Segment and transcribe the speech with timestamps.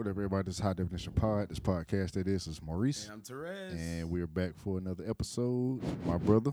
[0.00, 0.46] What up, everybody?
[0.46, 1.50] This is High Definition Pod.
[1.50, 3.74] This podcast that is is Maurice, And I'm Therese.
[3.74, 5.82] and we're back for another episode.
[6.06, 6.52] My brother,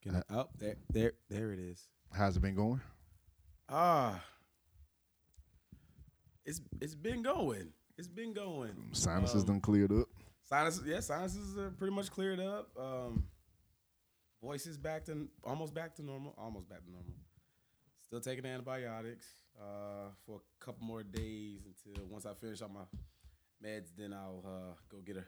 [0.00, 1.82] Can I, oh, there, there, there it is.
[2.12, 2.80] how's it been going?
[3.68, 4.22] Ah,
[6.46, 7.72] it's it's been going.
[7.96, 8.90] It's been going.
[8.92, 10.06] Sinuses Um, done cleared up.
[10.48, 12.68] Sinuses, yeah, sinuses are pretty much cleared up.
[12.78, 13.24] Um,
[14.40, 16.36] voice is back to almost back to normal.
[16.38, 17.14] Almost back to normal.
[18.08, 19.26] Still taking antibiotics
[19.60, 22.86] uh, for a couple more days until once I finish all my
[23.62, 25.24] meds, then I'll uh, go get a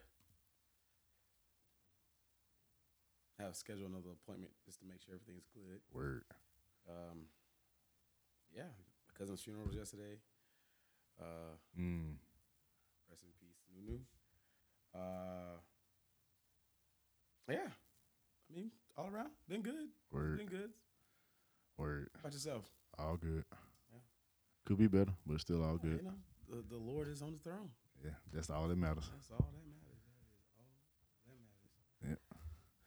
[3.43, 5.81] have schedule another appointment just to make sure everything's good.
[5.93, 6.25] Word.
[6.89, 7.27] Um,
[8.55, 10.17] yeah, my cousin's funeral was yesterday.
[11.21, 12.17] Uh, Mm.
[13.11, 13.99] rest in peace, Nunu.
[14.95, 15.59] Uh,
[17.47, 19.89] yeah, I mean, all around, been good.
[20.11, 20.39] Word.
[20.39, 20.71] Been good.
[21.81, 22.11] Word.
[22.15, 22.65] How about yourself?
[22.99, 23.45] All good.
[23.91, 23.99] Yeah.
[24.67, 26.05] Could be better, but still all You good.
[26.05, 26.13] know,
[26.51, 27.71] the, the Lord is on the throne.
[28.05, 29.09] Yeah, that's all that matters.
[29.15, 30.01] That's all that matters.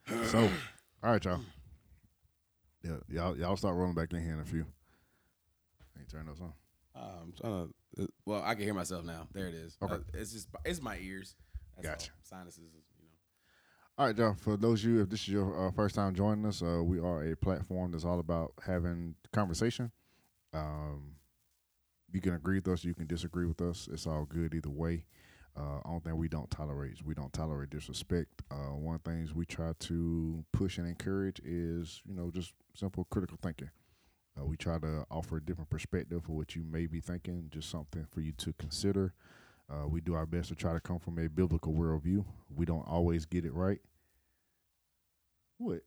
[0.06, 0.50] That is all that matters.
[0.50, 0.50] So,
[1.02, 1.40] all right, y'all.
[2.84, 4.64] Yeah, y'all, y'all start rolling back in here in a few.
[5.98, 6.52] Ain't turn those on.
[6.94, 8.02] Uh, I'm trying to.
[8.02, 9.26] Uh, well, I can hear myself now.
[9.32, 9.76] There it is.
[9.82, 9.94] Okay.
[9.94, 11.34] Uh, it's just it's my ears.
[11.76, 12.10] That's Gotcha.
[12.12, 12.38] All.
[12.38, 12.93] Sinuses, you know.
[13.96, 14.34] All right, y'all.
[14.34, 16.98] For those of you, if this is your uh, first time joining us, uh, we
[16.98, 19.92] are a platform that's all about having conversation.
[20.52, 21.12] Um,
[22.10, 23.88] you can agree with us, you can disagree with us.
[23.92, 25.04] It's all good either way.
[25.56, 28.42] Uh, only thing we don't tolerate is we don't tolerate disrespect.
[28.50, 32.52] Uh, one of the things we try to push and encourage is, you know, just
[32.74, 33.70] simple critical thinking.
[34.36, 37.70] Uh, we try to offer a different perspective for what you may be thinking, just
[37.70, 39.14] something for you to consider.
[39.70, 42.24] Uh, we do our best to try to come from a biblical worldview.
[42.54, 43.80] We don't always get it right.
[45.58, 45.80] What,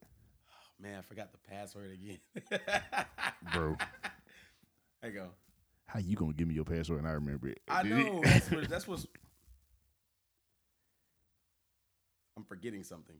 [0.50, 2.18] Oh, Man, I forgot the password again.
[3.52, 3.76] bro?
[5.02, 5.26] There you go.
[5.86, 7.60] How you gonna give me your password and I remember it?
[7.68, 8.20] I know.
[8.24, 8.68] That's what.
[8.68, 9.06] That's what's.
[12.36, 13.16] I'm forgetting something.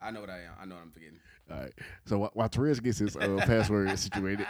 [0.00, 0.52] I know what I am.
[0.60, 1.18] I know what I'm forgetting.
[1.50, 1.72] All right.
[2.06, 4.46] So while, while Therese gets his uh, password situated,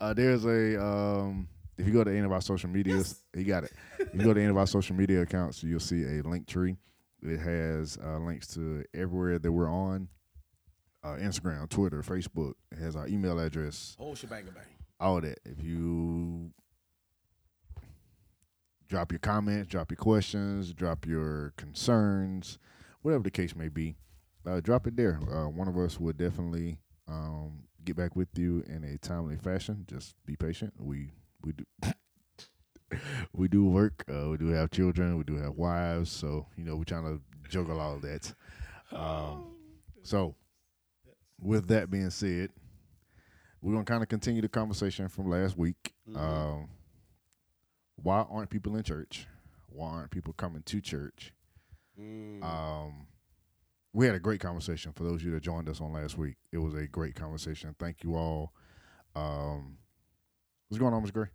[0.00, 1.48] uh, there's a um,
[1.78, 3.72] if you go to any of our social medias, he got it.
[3.98, 6.76] If you go to any of our social media accounts, you'll see a link tree.
[7.22, 10.08] It has uh, links to everywhere that we're on.
[11.02, 12.54] Uh, Instagram, Twitter, Facebook.
[12.72, 14.64] It has our email address, Whole shebang bang.
[14.98, 15.38] all that.
[15.44, 16.50] If you
[18.88, 22.58] drop your comments, drop your questions, drop your concerns,
[23.02, 23.96] whatever the case may be,
[24.46, 25.18] uh, drop it there.
[25.30, 29.84] Uh, one of us would definitely um, get back with you in a timely fashion.
[29.88, 30.72] Just be patient.
[30.78, 31.10] We
[31.44, 31.64] we do
[33.32, 34.04] we do work.
[34.08, 35.16] Uh, we do have children.
[35.16, 36.10] We do have wives.
[36.10, 38.34] So you know we're trying to juggle all of that.
[38.92, 39.54] Um,
[40.02, 40.34] so
[41.40, 42.50] with that being said,
[43.60, 45.92] we're gonna kind of continue the conversation from last week.
[46.08, 46.16] Mhm.
[46.16, 46.68] Um,
[47.96, 49.26] why aren't people in church?
[49.68, 51.32] Why aren't people coming to church?
[51.98, 52.42] Mm.
[52.42, 53.06] Um,
[53.92, 56.36] we had a great conversation for those of you that joined us on last week.
[56.52, 57.74] It was a great conversation.
[57.78, 58.52] Thank you all.
[59.14, 59.78] Um,
[60.74, 61.26] what's going on, Miss Gray?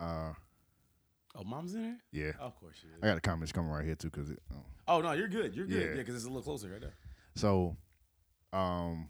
[0.00, 0.32] Uh,
[1.34, 1.96] oh, mom's in there.
[2.10, 3.02] yeah, of course she is.
[3.02, 4.08] I got the comments coming right here too.
[4.08, 4.64] Cause it, oh.
[4.88, 5.54] Oh no, you're good.
[5.54, 5.80] You're good.
[5.80, 5.88] Yeah.
[5.88, 6.94] Yeah, because it's a little closer right there.
[7.34, 7.76] so,
[8.54, 9.08] um,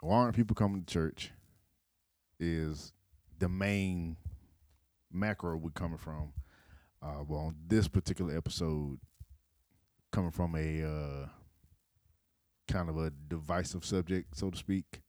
[0.00, 1.30] why aren't people coming to church?
[2.40, 2.92] Is
[3.38, 4.16] the main
[5.12, 6.32] macro we're coming from.
[7.00, 8.98] Uh, well, on this particular episode,
[10.10, 11.26] coming from a uh,
[12.66, 15.02] kind of a divisive subject, so to speak.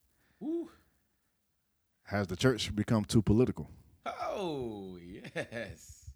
[2.12, 3.70] Has the church become too political?
[4.04, 4.98] Oh
[5.34, 6.10] yes.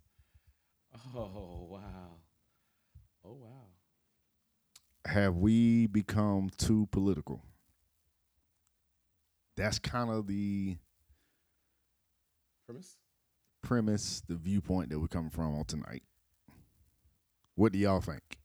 [1.16, 2.18] Oh wow.
[3.24, 3.70] Oh wow.
[5.06, 7.42] Have we become too political?
[9.56, 10.76] That's kind of the
[12.66, 12.98] Premise.
[13.62, 16.02] premise, the viewpoint that we're coming from on tonight.
[17.54, 18.36] What do y'all think?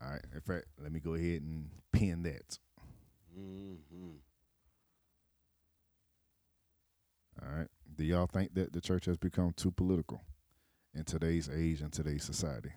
[0.00, 0.24] All right.
[0.32, 2.56] In fact, let me go ahead and pin that.
[3.36, 4.18] Mm-hmm.
[7.44, 7.68] All right.
[7.96, 10.22] Do y'all think that the church has become too political
[10.94, 12.72] in today's age and today's society?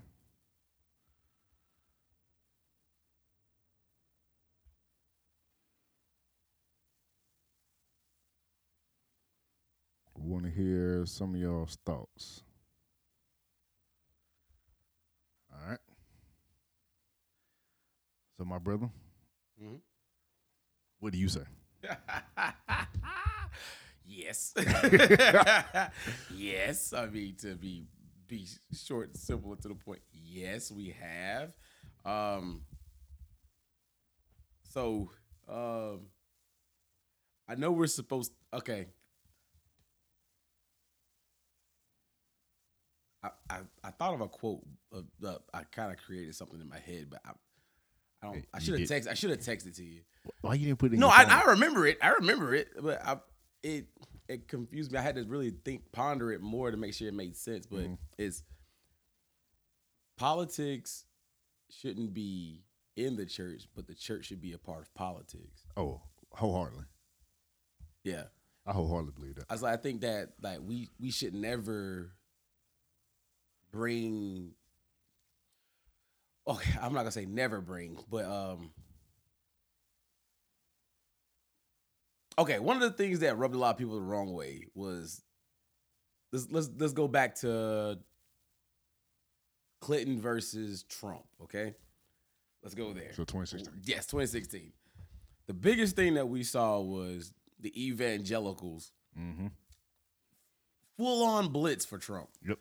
[10.15, 12.43] Want to hear some of y'all's thoughts.
[15.53, 15.79] All right.
[18.37, 18.89] So, my brother,
[19.59, 19.81] Mhm.
[20.99, 21.45] what do you say?
[24.07, 24.53] Yes.
[26.33, 26.93] yes.
[26.93, 27.85] I mean, to be
[28.27, 31.53] be short and simple and to the point, yes, we have.
[32.05, 32.61] Um,
[34.63, 35.11] so
[35.49, 36.01] um,
[37.47, 38.31] I know we're supposed.
[38.53, 38.87] Okay.
[43.23, 44.61] I, I, I thought of a quote.
[44.91, 47.31] Of the, I kind of created something in my head, but I,
[48.21, 48.45] I don't.
[48.53, 49.09] I should have texted.
[49.09, 50.01] I should have texted to you.
[50.41, 50.99] Why you didn't put it?
[50.99, 51.97] no, I, I, remember it.
[52.01, 53.17] I remember it, but I,
[53.63, 53.87] it
[54.27, 54.99] it confused me.
[54.99, 57.65] I had to really think, ponder it more to make sure it made sense.
[57.65, 57.97] But Mhm.
[58.17, 58.43] it's
[60.17, 61.05] politics
[61.69, 62.63] shouldn't be
[62.95, 65.65] in the church, but the church should be a part of politics.
[65.75, 66.01] Oh,
[66.31, 66.85] wholeheartedly.
[68.03, 68.25] Yeah,
[68.65, 69.45] I wholeheartedly believe that.
[69.49, 72.11] I was like, I think that like we we should never
[73.71, 74.55] bring.
[76.47, 78.71] Okay, I'm not gonna say never bring, but um.
[82.39, 85.21] Okay, one of the things that rubbed a lot of people the wrong way was
[86.31, 87.97] let's let's let's go back to
[89.81, 91.25] Clinton versus Trump.
[91.43, 91.73] Okay,
[92.63, 93.11] let's go there.
[93.13, 93.81] So 2016.
[93.85, 94.71] Yes, 2016.
[95.47, 99.47] The biggest thing that we saw was the evangelicals Mm-hmm.
[100.97, 102.29] full on blitz for Trump.
[102.47, 102.59] Yep.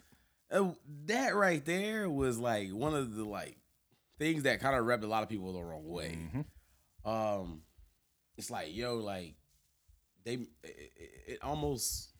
[0.51, 0.75] And
[1.05, 3.59] that right there was like one of the like
[4.19, 6.17] things that kind of rubbed a lot of people the wrong way.
[6.35, 6.45] Mhm.
[7.05, 7.61] Um,
[8.39, 9.35] it's like yo, like
[10.27, 10.93] they it,
[11.27, 12.11] it, almost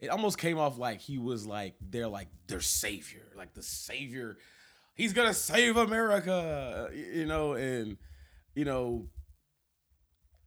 [0.00, 4.38] it almost came off like he was like they're like their savior, like the savior.
[4.94, 7.98] He's gonna save America, you know, and
[8.54, 9.08] you know,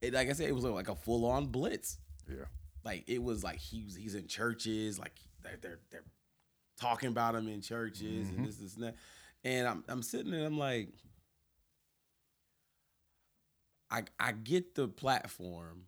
[0.02, 1.98] it, like I said, it was like a full on blitz.
[2.28, 2.46] Yeah.
[2.84, 6.04] Like it was like he was he's in churches, like they're they're, they're
[6.80, 8.38] talking about him in churches Mhm.
[8.38, 8.96] and this, this and that.
[9.44, 10.90] And I'm I'm sitting there, I'm like,
[13.90, 15.84] I I get the platform,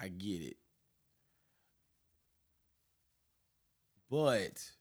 [0.00, 0.56] I get it.
[4.10, 4.72] But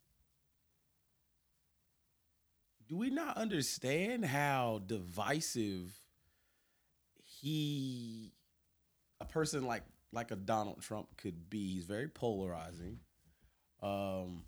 [2.87, 5.93] do we not understand how divisive
[7.23, 8.33] he
[9.21, 11.73] a person like like a Donald Trump could be?
[11.75, 12.99] He's very polarizing.
[13.81, 14.43] Um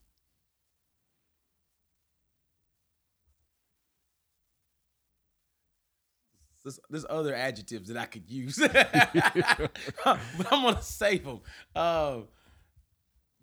[6.64, 9.72] there's, there's other adjectives that I could use, but
[10.06, 10.20] I'm
[10.64, 11.42] gonna save them.
[11.76, 12.28] Um,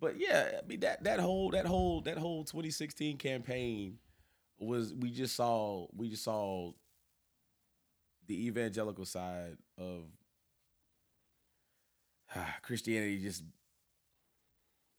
[0.00, 3.98] but yeah, I mean that that whole that whole that whole 2016 campaign
[4.58, 6.72] was we just saw we just saw
[8.26, 10.04] the evangelical side of
[12.62, 13.42] Christianity just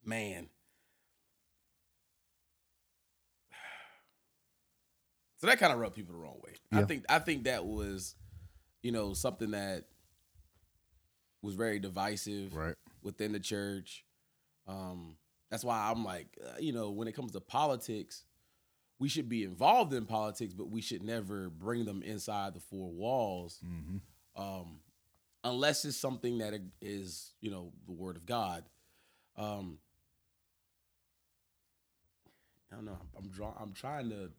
[0.04, 0.50] man.
[5.40, 6.54] So that kind of rubbed people the wrong way.
[6.72, 8.16] I think I think that was,
[8.84, 9.86] you know, something that
[11.42, 12.76] was very divisive Right.
[13.02, 14.06] within the church.
[14.68, 15.16] Um,
[15.50, 18.24] that's why I'm like, uh, you know, when it comes to politics,
[19.00, 22.92] we should be involved in politics, but we should never bring them inside the four
[22.92, 24.42] walls, Mm-hmm.
[24.42, 24.82] um,
[25.46, 28.66] unless it's something that is, you know, the word of God.
[29.38, 29.78] Um,
[32.72, 32.98] I don't know.
[33.00, 33.54] I'm, I'm draw.
[33.60, 34.30] I'm trying to.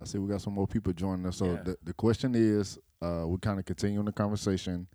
[0.00, 1.36] I see we got some more people joining us.
[1.38, 1.62] So Yeah.
[1.62, 4.86] the, the question is, uh, we kind of continuing the conversation.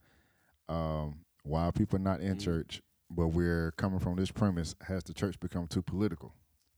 [0.69, 2.41] Um, why are people not in Mhm.
[2.41, 2.81] church?
[3.09, 6.33] But we're coming from this premise: Has the church become too political?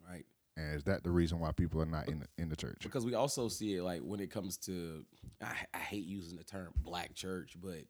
[0.06, 0.26] Right.
[0.58, 2.80] And is that the reason why people are not in the, in the church?
[2.84, 5.06] because we also see it like when it comes to
[5.42, 7.86] I, I hate using the term black church but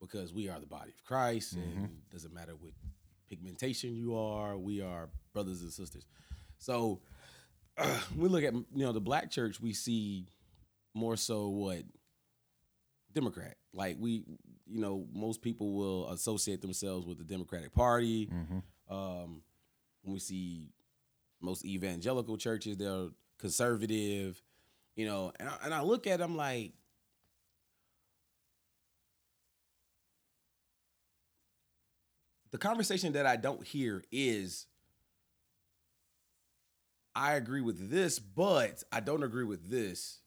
[0.00, 2.72] because we are the body of christ and it doesn't matter what
[3.28, 6.06] pigmentation you are we are brothers and sisters
[6.58, 7.00] so
[8.16, 10.26] we look at you know the black church we see
[10.94, 11.82] more so what
[13.12, 14.24] democrat like we
[14.66, 18.94] you know most people will associate themselves with the democratic party Mm-hmm.
[18.94, 19.42] um,
[20.02, 20.70] when we see
[21.40, 23.08] most evangelical churches, they're
[23.38, 24.42] conservative,
[24.96, 26.72] you know, and I, and I look at them like,
[32.50, 34.66] the conversation that I don't hear is,
[37.14, 40.20] I agree with this, but I don't agree with this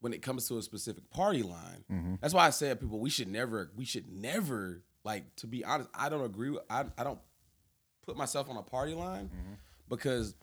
[0.00, 1.84] when it comes to a specific party line.
[1.90, 2.14] Mm-hmm.
[2.20, 5.88] That's why I said people we should never we should never like to be honest
[5.94, 7.18] I don't agree with I I don't
[8.02, 9.56] put myself on a party line Mhm.
[9.88, 10.34] because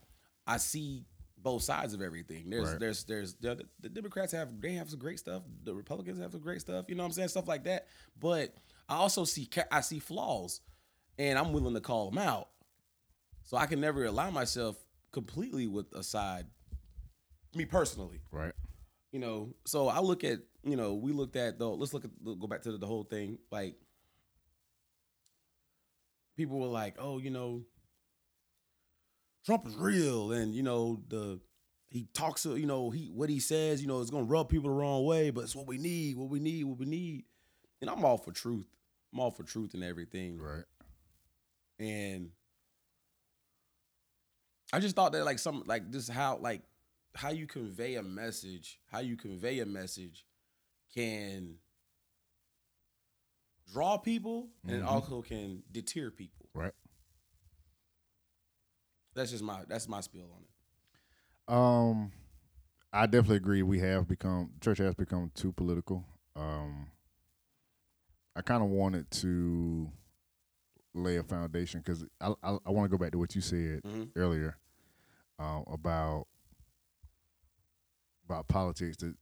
[0.47, 1.05] I see
[1.37, 2.49] both sides of everything.
[2.49, 2.79] There's Right.
[2.79, 5.43] there's there's the, the Democrats have they have some great stuff.
[5.63, 6.85] The Republicans have some great stuff.
[6.89, 7.29] You know what I'm saying?
[7.29, 7.87] Stuff like that.
[8.19, 8.53] But
[8.89, 10.59] I also see I see flaws,
[11.17, 12.49] and I'm willing to call them out.
[13.43, 14.75] So I can never allow myself
[15.11, 16.45] completely with a side.
[17.55, 18.53] Me personally, Right.
[19.11, 22.11] you know so i look at you know we looked at though, let's look at
[22.23, 23.75] go back to the, the whole thing like
[26.37, 27.61] people were like oh you know
[29.45, 31.39] trump is real and you know the
[31.89, 34.75] he talks you know he what he says you know it's gonna rub people the
[34.75, 37.23] wrong way but it's what we need what we need what we need
[37.81, 38.67] and i'm all for truth
[39.13, 40.63] i'm all for truth and everything Right.
[41.79, 42.29] and
[44.73, 46.61] I just thought that like some like this how like
[47.15, 50.25] how you convey a message, how you convey a message
[50.93, 51.57] can
[53.71, 54.87] draw people and Mhm.
[54.87, 56.49] also can deter people.
[56.53, 56.73] Right.
[59.13, 61.53] That's just my that's my spiel on it.
[61.53, 62.11] Um,
[62.93, 63.61] I definitely agree.
[63.63, 66.05] We have become church has become too political.
[66.35, 66.91] Um,
[68.35, 69.91] I kind of wanted to
[70.93, 73.81] lay a foundation because I I, I want to go back to what you said
[73.83, 74.03] Mm-hmm.
[74.15, 74.57] earlier
[75.39, 76.27] uh, about
[78.25, 78.97] about politics.
[78.97, 79.15] That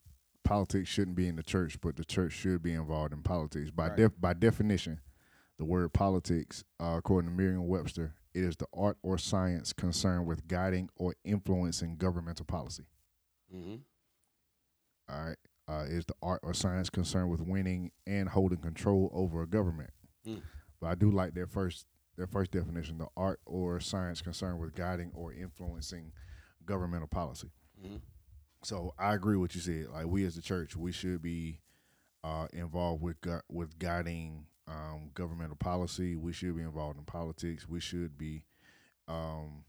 [0.44, 3.72] politics shouldn't be in the church, but the church should be involved in politics.
[3.72, 3.98] By Right.
[3.98, 5.00] def, by definition,
[5.58, 10.48] the word politics, uh, according to Merriam-Webster, it is the art or science concerned with
[10.48, 12.86] guiding or influencing governmental policy.
[13.54, 13.76] Mm-hmm.
[15.10, 19.42] All right, uh, is the art or science concerned with winning and holding control over
[19.44, 19.90] a government.
[20.28, 20.42] Mm.
[20.82, 21.86] But I do like their first
[22.18, 26.12] their first definition: the art or science concerned with guiding or influencing
[26.66, 27.52] governmental policy.
[27.84, 27.98] Mm-hmm.
[28.64, 29.88] So I agree with what you said.
[29.94, 31.62] Like we as the church, we should be
[32.24, 36.16] uh, involved with gu- with guiding um, governmental policy.
[36.16, 37.68] We should be involved in politics.
[37.68, 38.44] We should be
[39.08, 39.64] um,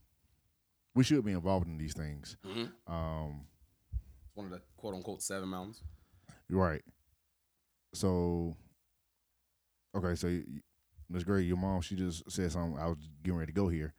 [0.93, 2.37] we should be involved in these things.
[2.45, 2.93] Mm-hmm.
[2.93, 3.45] Um,
[4.35, 5.83] one of the quote unquote seven mountains.
[6.49, 6.83] right.
[7.93, 8.55] So
[9.95, 10.43] okay, so y-
[11.11, 11.23] Ms.
[11.23, 12.79] Gray, your mom, she just said something.
[12.79, 13.93] I was getting ready to go here.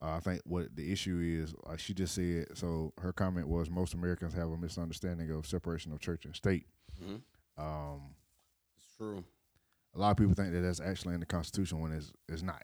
[0.00, 2.46] Uh, I think what the issue is, like she just said.
[2.54, 6.66] So her comment was, most Americans have a misunderstanding of separation of church and state.
[7.02, 7.60] Mm-hmm.
[7.62, 8.14] Um,
[8.76, 9.24] It's true.
[9.94, 12.62] a lot of people think that that's actually in the Constitution when it's it's not.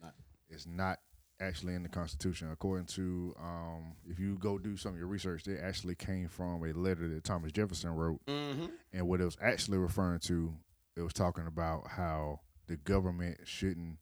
[0.00, 0.14] Not.
[0.48, 0.98] It's not
[1.40, 2.50] actually in the Constitution.
[2.52, 6.62] According to, um, if you go do some of your research, it actually came from
[6.64, 8.66] a letter that Thomas Jefferson wrote, Mm-hmm.
[8.92, 10.54] and what it was actually referring to,
[10.96, 13.98] it was talking about how the government shouldn't,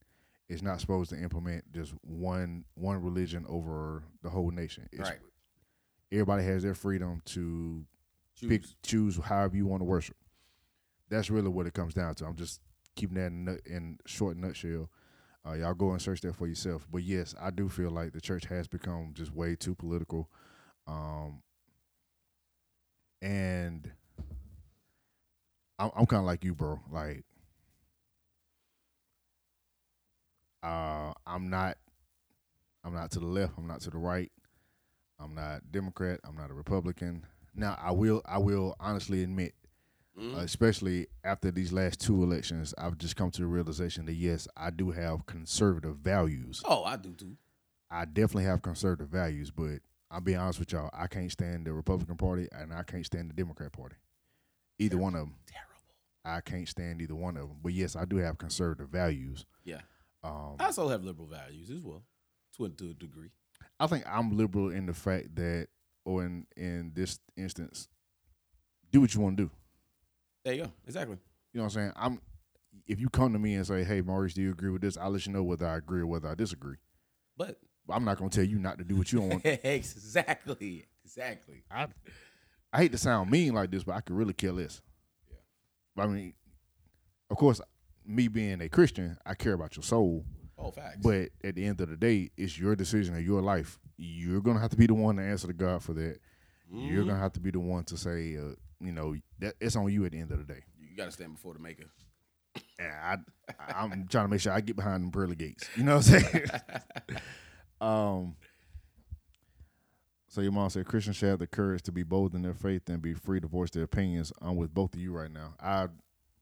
[0.48, 4.88] is not supposed to implement just one one religion over the whole nation.
[4.92, 5.18] It's, Right.
[6.12, 7.84] Everybody has their freedom to
[8.34, 8.48] Choose.
[8.48, 10.16] pick choose however you want to worship.
[11.08, 12.26] That's really what it comes down to.
[12.26, 12.60] I'm just
[12.96, 14.90] keeping that in, in short nutshell.
[15.46, 16.86] Uh, y'all go and search that for yourself.
[16.90, 20.28] But yes, I do feel like the church has become just way too political,
[20.86, 21.42] um,
[23.22, 23.90] and
[25.78, 26.80] I'm, I'm kind of like you, bro.
[26.90, 27.24] Like,
[30.62, 31.76] uh, I'm not,
[32.84, 33.54] I'm not to the left.
[33.58, 34.30] I'm not to the right.
[35.18, 36.20] I'm not Democrat.
[36.24, 37.24] I'm not a Republican.
[37.54, 39.54] Now, I will, I will honestly admit,
[40.18, 40.34] Mhm.
[40.36, 44.48] uh, especially after these last two elections, I've just come to the realization that yes,
[44.56, 46.62] I do have conservative values.
[46.64, 47.36] oh, I do too.
[47.90, 51.72] I definitely have conservative values, but I'll be honest with y'all, I can't stand the
[51.72, 53.96] Republican Party and I can't stand the Democrat Party.
[54.78, 55.70] Either one of them, Terrible.
[56.24, 57.58] I can't stand either one of them.
[57.62, 59.44] But yes, I do have conservative values.
[59.64, 59.80] Yeah.
[60.22, 62.02] Um, I also have liberal values as well,
[62.56, 63.30] to a, to a degree.
[63.78, 65.68] I think I'm liberal in the fact that,
[66.04, 67.88] or in in this instance,
[68.90, 69.50] do what you want to do.
[70.44, 70.72] There you go.
[70.86, 71.16] Exactly.
[71.52, 71.92] You know what I'm saying?
[71.96, 72.20] I'm.
[72.86, 75.10] If you come to me and say, "Hey, Maurice, do you agree with this?" I'll
[75.10, 76.76] let you know whether I agree or whether I disagree.
[77.36, 77.56] But
[77.88, 79.42] I'm not gonna tell you not to do what you don't want.
[79.44, 80.86] exactly.
[81.04, 81.64] Exactly.
[81.70, 81.88] I,
[82.72, 84.80] I hate to sound mean like this, but I could really care less.
[85.28, 85.36] Yeah.
[85.96, 86.34] But I mean,
[87.30, 87.60] of course,
[88.10, 90.24] me being a Christian, I care about your soul.
[90.58, 90.98] Oh, facts.
[91.02, 93.78] But at the end of the day, it's your decision and your life.
[93.96, 96.18] You're gonna have to be the one to answer to God for that.
[96.72, 97.08] You're Mhm.
[97.08, 100.04] gonna have to be the one to say, uh, you know, that it's on you
[100.04, 100.62] at the end of the day.
[100.78, 101.84] you got to stand before the maker.
[102.78, 103.16] And I,
[103.68, 105.68] I'm trying to make sure I get behind the pearly gates.
[105.76, 106.44] You know what I'm saying?
[107.80, 108.36] um.
[110.28, 112.88] So your mom said Christians should have the courage to be bold in their faith
[112.88, 114.32] and be free to voice their opinions.
[114.40, 115.54] I'm with both of you right now.
[115.60, 115.88] I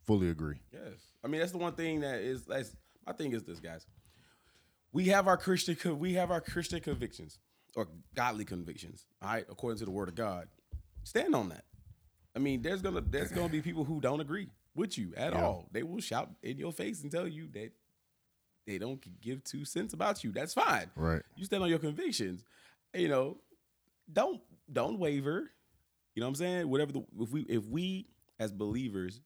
[0.05, 0.57] fully agree.
[0.73, 0.93] Yes,
[1.29, 2.45] I mean that's the one thing that is.
[2.47, 2.75] That's
[3.07, 3.87] my thing is this, guys.
[4.93, 5.99] We have our Christian.
[5.99, 7.39] We have our Christian convictions
[7.77, 9.05] or godly convictions.
[9.21, 10.49] All right, according to the Word of God,
[11.05, 11.65] stand on that.
[12.35, 15.45] I mean, there's gonna there's gonna be people who don't agree with you at Yeah.
[15.45, 15.69] all.
[15.71, 17.73] They will shout in your face and tell you that
[18.67, 20.33] they don't give two cents about you.
[20.33, 20.91] That's fine.
[20.97, 21.23] Right.
[21.37, 22.43] You stand on your convictions.
[22.95, 23.37] You know,
[24.11, 24.41] don't
[24.73, 25.51] don't waver.
[26.15, 26.69] You know what I'm saying?
[26.71, 28.07] Whatever the if we if we
[28.41, 29.21] as believers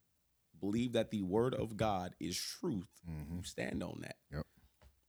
[0.63, 4.17] believe that the word of God is truth, hmm you stand on that.
[4.33, 4.47] Yep.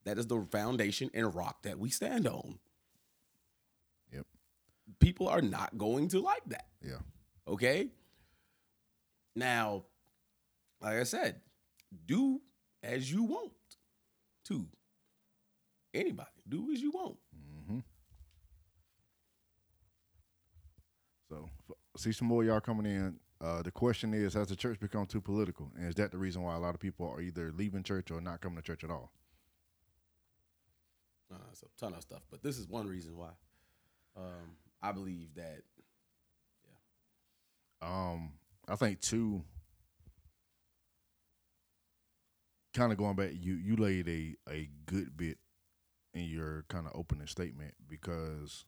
[0.05, 2.59] That is the foundation and rock that we stand on.
[4.11, 4.25] Yep.
[4.99, 6.65] People are not going to like that.
[6.81, 6.97] Yeah.
[7.47, 7.89] Okay.
[9.35, 9.83] Now,
[10.81, 11.39] like I said,
[12.05, 12.41] do
[12.81, 13.51] as you want
[14.45, 14.65] to.
[15.93, 17.17] Anybody, do as you want.
[17.67, 17.79] hmm
[21.29, 21.47] So
[21.97, 23.19] see some more of y'all coming in.
[23.43, 26.41] Uh, the question is, has the church become too political, and is that the reason
[26.41, 28.89] why a lot of people are either leaving church or not coming to church at
[28.89, 29.11] all?
[31.29, 33.31] Uh, it's a ton of stuff, but this is one reason why.
[34.15, 35.63] Um, I believe that
[37.81, 37.87] yeah.
[37.89, 38.31] Um,
[38.67, 39.43] I think two.
[42.73, 45.37] Kind of going back, you you laid a a good bit
[46.13, 48.65] in your kind of opening statement because.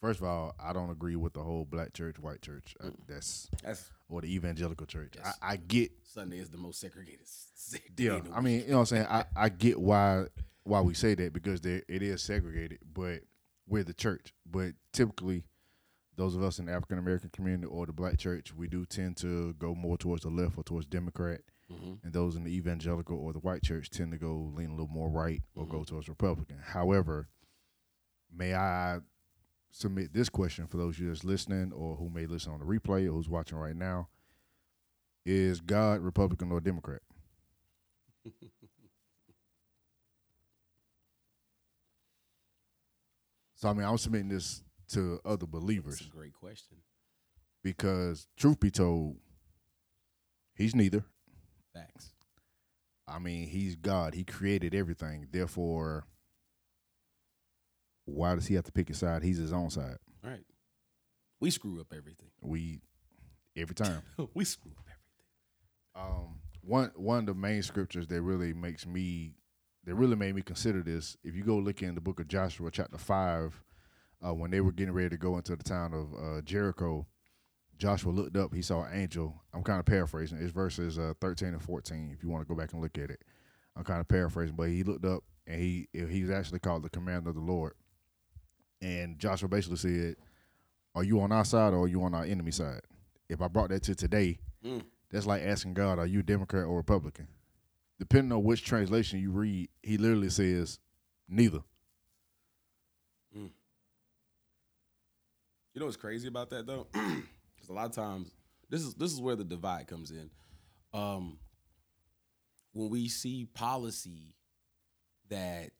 [0.00, 2.74] First of all, I don't agree with the whole black church, white church.
[2.82, 5.14] I, that's that's or the evangelical church.
[5.16, 5.36] Yes.
[5.42, 7.26] I, I get Sunday is the most segregated.
[7.96, 9.06] day Yeah, in the I mean, you know what I'm saying.
[9.08, 10.26] I, I get why
[10.64, 13.22] why we say that because there it is segregated, but
[13.66, 14.32] we're the church.
[14.48, 15.42] But typically,
[16.16, 19.16] those of us in the African American community or the black church, we do tend
[19.18, 21.40] to go more towards the left or towards Democrat,
[21.72, 21.98] Mhm.
[22.04, 24.86] and those in the evangelical or the white church tend to go lean a little
[24.88, 26.58] more right or go towards Republican.
[26.64, 27.28] However,
[28.32, 29.00] may I
[29.70, 32.64] submit this question for those of you that's listening or who may listen on the
[32.64, 34.08] replay or who's watching right now?
[35.24, 37.02] Is God Republican or Democrat?
[43.54, 46.78] So I mean, I'm submitting this to other That's believers a great question.
[47.62, 49.16] because, truth be told,
[50.54, 51.04] he's neither.
[51.74, 52.12] Facts.
[53.06, 54.14] I mean, he's God.
[54.14, 55.26] He created everything.
[55.32, 56.04] Therefore,
[58.08, 59.22] why does he have to pick his side?
[59.22, 59.98] He's his own side.
[60.24, 60.44] All right.
[61.40, 62.30] We screw up everything.
[62.40, 62.80] We
[63.56, 64.02] every time.
[64.34, 66.16] we screw up everything.
[66.16, 69.34] um, one one of the main scriptures that really makes me
[69.84, 71.16] that really made me consider this.
[71.22, 73.62] If you go look in the book of Joshua, chapter five,
[74.24, 77.06] uh, when they were getting ready to go into the town of uh, Jericho,
[77.78, 78.52] Joshua looked up.
[78.52, 79.40] He saw an angel.
[79.54, 80.38] I'm kind of paraphrasing.
[80.38, 82.10] It's verses uh, 13 and 14.
[82.12, 83.22] If you want to go back and look at it,
[83.76, 84.56] I'm kind of paraphrasing.
[84.56, 87.74] But he looked up and he he was actually called the commander of the Lord.
[88.80, 90.16] And Joshua basically said,
[90.94, 92.82] "Are you on our side or are you on our enemy side?"
[93.28, 94.84] If I brought that to today, Mm.
[95.10, 97.28] that's like asking God, "Are you Democrat or Republican?"
[97.98, 100.78] Depending on which translation you read, he literally says,
[101.28, 101.62] "Neither."
[105.74, 106.86] You know what's crazy about that though?
[107.54, 108.30] Because a lot of times
[108.70, 110.30] this is this is where the divide comes in.
[110.92, 111.38] Um,
[112.72, 114.34] when we see policy
[115.28, 115.72] that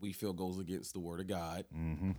[0.00, 2.12] we feel goes against the word of God, Mm-hmm.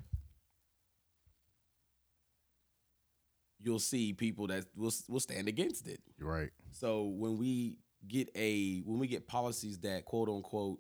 [3.62, 6.00] you'll see people that will will stand against it.
[6.18, 6.50] You're right.
[6.72, 10.80] So when we get a when we get policies that quote unquote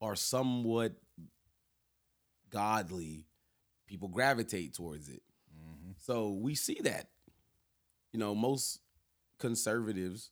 [0.00, 0.92] are somewhat
[2.50, 3.26] godly,
[3.86, 5.22] people gravitate towards it.
[5.52, 5.92] Mm-hmm.
[5.98, 7.08] So we see that.
[8.12, 8.80] You know, most
[9.38, 10.30] conservatives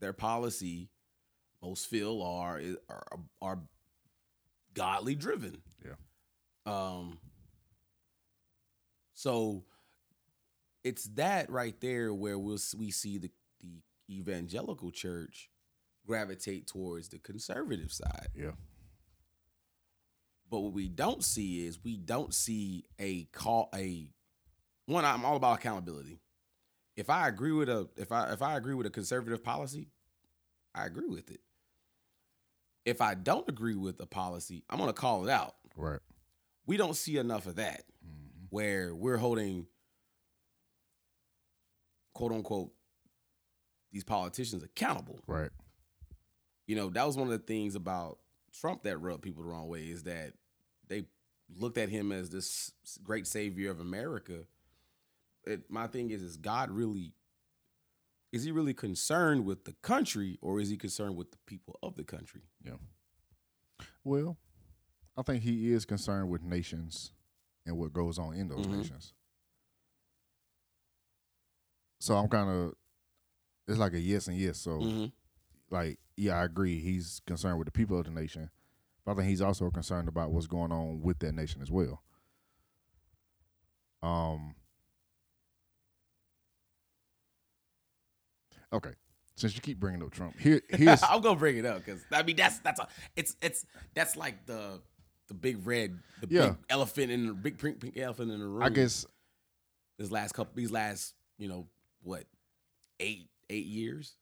[0.00, 0.88] their policy
[1.64, 3.58] most feel are are are
[4.74, 5.62] godly driven.
[5.84, 5.94] Yeah.
[6.66, 7.18] Um
[9.14, 9.64] so
[10.82, 15.50] it's that right there where we'll we see the the evangelical church
[16.06, 18.28] gravitate towards the conservative side.
[18.34, 18.52] Yeah.
[20.50, 24.10] But what we don't see is we don't see a call a
[24.86, 25.04] one.
[25.04, 26.20] I'm all about accountability.
[26.96, 29.88] If I agree with a if I if I agree with a conservative policy,
[30.74, 31.40] I agree with it.
[32.84, 35.54] If I don't agree with a policy, I'm gonna call it out.
[35.76, 36.00] Right.
[36.66, 38.46] We don't see enough of that Mm-hmm.
[38.50, 39.66] where we're holding
[42.12, 42.72] quote unquote
[43.92, 45.20] these politicians accountable.
[45.26, 45.50] Right.
[46.66, 48.18] You know, that was one of the things about
[48.52, 50.32] Trump that rubbed people the wrong way is that
[50.88, 51.04] they
[51.58, 54.44] looked at him as this great savior of America.
[55.44, 57.12] It, my thing is, is God really
[58.34, 61.94] is he really concerned with the country or is he concerned with the people of
[61.94, 62.42] the country?
[62.64, 62.78] Yeah.
[64.02, 64.36] Well,
[65.16, 67.12] I think he is concerned with nations
[67.64, 68.78] and what goes on in those Mhm.
[68.78, 69.14] nations.
[72.00, 72.74] So I'm kind of
[73.68, 74.58] it's like a yes and yes.
[74.58, 75.12] So Mhm.
[75.70, 76.80] like yeah, I agree.
[76.80, 78.50] He's concerned with the people of the nation,
[79.04, 82.02] but I think he's also concerned about what's going on with that nation as well.
[84.02, 84.56] Um.
[88.74, 88.92] Okay,
[89.36, 92.22] since you keep bringing up Trump, here here's I'm gonna bring it up because I
[92.22, 94.80] mean that's that's a it's it's that's like the
[95.28, 96.48] the big red the Yeah.
[96.50, 98.62] big elephant in the big pink, pink elephant in the room.
[98.64, 99.06] I guess
[99.98, 101.66] this last couple these last you know
[102.02, 102.24] what
[103.00, 104.14] eight eight years.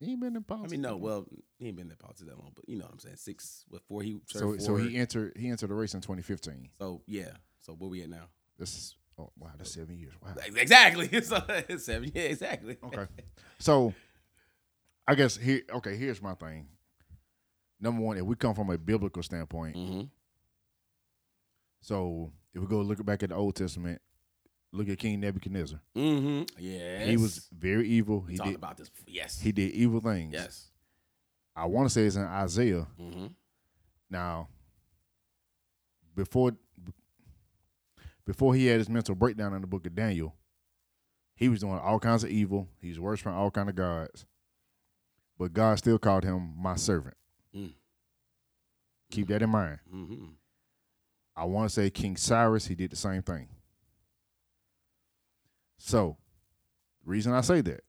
[0.00, 1.26] he ain't been in I mean no well
[1.58, 4.02] he ain't been in politics that long but you know what I'm saying six before
[4.02, 6.68] he so served so he entered he entered the race in 2015.
[6.78, 10.12] so yeah so where we at now This is oh wow, that's seven years.
[10.22, 10.34] Wow.
[10.56, 13.06] exactly so it's seven yeah exactly Okay.
[13.58, 13.94] So
[15.06, 16.66] I guess here okay, here's my thing.
[17.80, 20.02] Number one, if we come from a biblical standpoint, hmm
[21.80, 24.00] so if we go look back at the Old Testament,
[24.72, 25.78] look at King Nebuchadnezzar.
[25.94, 26.44] Mm-hmm.
[26.58, 27.08] Yes.
[27.08, 28.20] He was very evil.
[28.26, 28.88] We He talked did about this.
[28.88, 29.04] Before.
[29.08, 29.38] Yes.
[29.38, 30.32] he did evil things.
[30.32, 30.70] yes.
[31.54, 32.86] I want to say it's in Isaiah.
[32.98, 33.26] Mm-hmm.
[34.10, 34.48] Now,
[36.16, 36.52] before
[38.26, 40.34] before he had his mental breakdown in the book of Daniel,
[41.36, 42.68] he was doing all kinds of evil.
[42.80, 44.26] He was worshiping all kind of gods.
[45.38, 47.16] But God still called him my servant.
[47.54, 47.72] Mm.
[49.10, 49.78] Keep that in mind.
[49.92, 50.26] Mm-hmm.
[51.36, 53.48] I want to say King Cyrus, he did the same thing.
[55.78, 56.16] So,
[57.04, 57.80] reason I say that,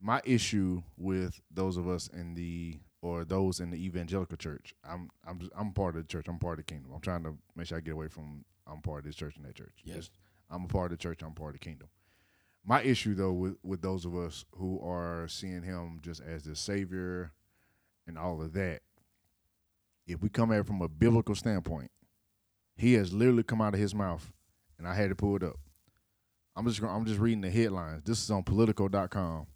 [0.00, 5.10] my issue with those of us in the or those in the evangelical church, I'm
[5.26, 6.26] I'm just, I'm part of the church.
[6.28, 6.92] I'm part of the kingdom.
[6.94, 9.44] I'm trying to make sure I get away from I'm part of this church and
[9.44, 9.74] that church.
[9.84, 9.96] Yes.
[9.96, 10.12] Just-
[10.50, 11.22] I'm a part of the church.
[11.22, 11.88] I'm part of the kingdom.
[12.64, 16.54] My issue though with with those of us who are seeing him just as the
[16.54, 17.32] savior
[18.06, 18.82] and all of that,
[20.06, 21.90] if we come at it from a biblical standpoint,
[22.76, 24.32] he has literally come out of his mouth,
[24.78, 25.58] and I had to pull it up.
[26.54, 28.02] I'm just I'm just reading the headlines.
[28.04, 29.46] This is on Politico.com.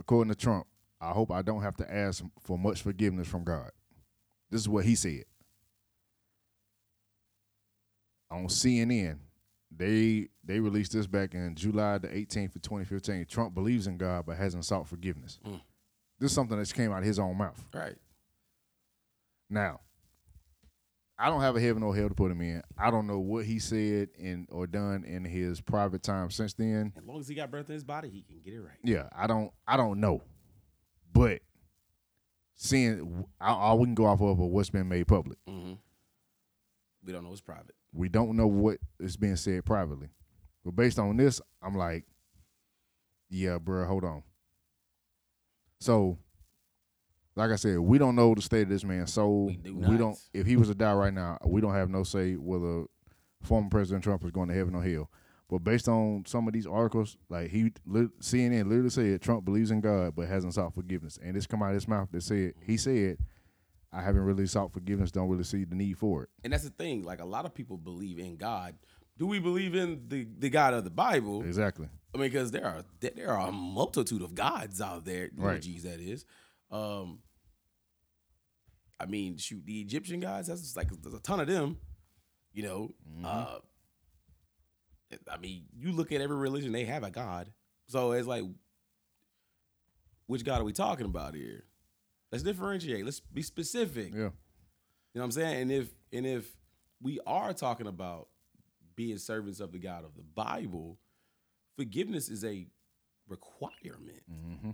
[0.00, 0.66] According to Trump,
[1.00, 3.70] I hope I don't have to ask for much forgiveness from God.
[4.50, 5.24] This is what he said
[8.30, 9.18] on CNN.
[9.70, 13.26] They they released this back in July the 18th of 2015.
[13.26, 15.38] Trump believes in God but hasn't sought forgiveness.
[15.46, 15.60] Mm.
[16.18, 17.62] This is something that came out of his own mouth.
[17.72, 17.96] Right.
[19.50, 19.80] Now,
[21.18, 22.62] I don't have a heaven or hell to put him in.
[22.76, 26.92] I don't know what he said and or done in his private time since then.
[26.96, 28.78] As long as he got breath in his body, he can get it right.
[28.82, 30.22] Yeah, I don't I don't know.
[31.12, 31.40] But
[32.54, 35.38] seeing all all we can go off of what's been made public.
[35.48, 35.74] Mm-hmm.
[37.04, 37.74] We don't know it's private.
[37.92, 40.08] We don't know what is being said privately.
[40.64, 42.04] But based on this, I'm like,
[43.30, 44.22] yeah, bro, hold on.
[45.80, 46.18] So,
[47.36, 49.46] like I said, we don't know the state of this man's soul.
[49.46, 50.18] We do We don't.
[50.34, 52.84] If he was to die right now, we don't have no say whether
[53.42, 55.10] former President Trump is going to heaven or hell.
[55.48, 57.70] But based on some of these articles, like he
[58.20, 61.70] CNN literally said Trump believes in God but hasn't sought forgiveness, and it's come out
[61.70, 63.18] of his mouth that said he said,
[63.90, 65.10] "I haven't really sought forgiveness.
[65.10, 67.02] Don't really see the need for it." And that's the thing.
[67.02, 68.74] Like a lot of people believe in God.
[69.16, 71.42] Do we believe in the, the God of the Bible?
[71.42, 71.88] Exactly.
[72.14, 75.30] I mean, because there are there are a multitude of gods out there.
[75.34, 75.54] Right.
[75.54, 75.82] Right.
[75.82, 76.26] that is.
[76.70, 77.20] Um,
[79.00, 80.48] I mean, shoot, the Egyptian gods.
[80.48, 81.78] That's like there's a ton of them.
[82.52, 82.94] You know.
[83.24, 83.58] Uh,
[85.30, 87.52] I mean, you look at every religion; they have a god.
[87.86, 88.44] So it's like,
[90.26, 91.64] which God are we talking about here?
[92.30, 93.04] Let's differentiate.
[93.04, 94.12] Let's be specific.
[94.12, 94.18] Yeah.
[94.18, 95.62] You know what I'm saying?
[95.62, 96.46] And if and if
[97.00, 98.28] we are talking about
[98.94, 100.98] being servants of the God of the Bible,
[101.76, 102.66] forgiveness is a
[103.28, 104.22] requirement.
[104.30, 104.70] Mm-hmm.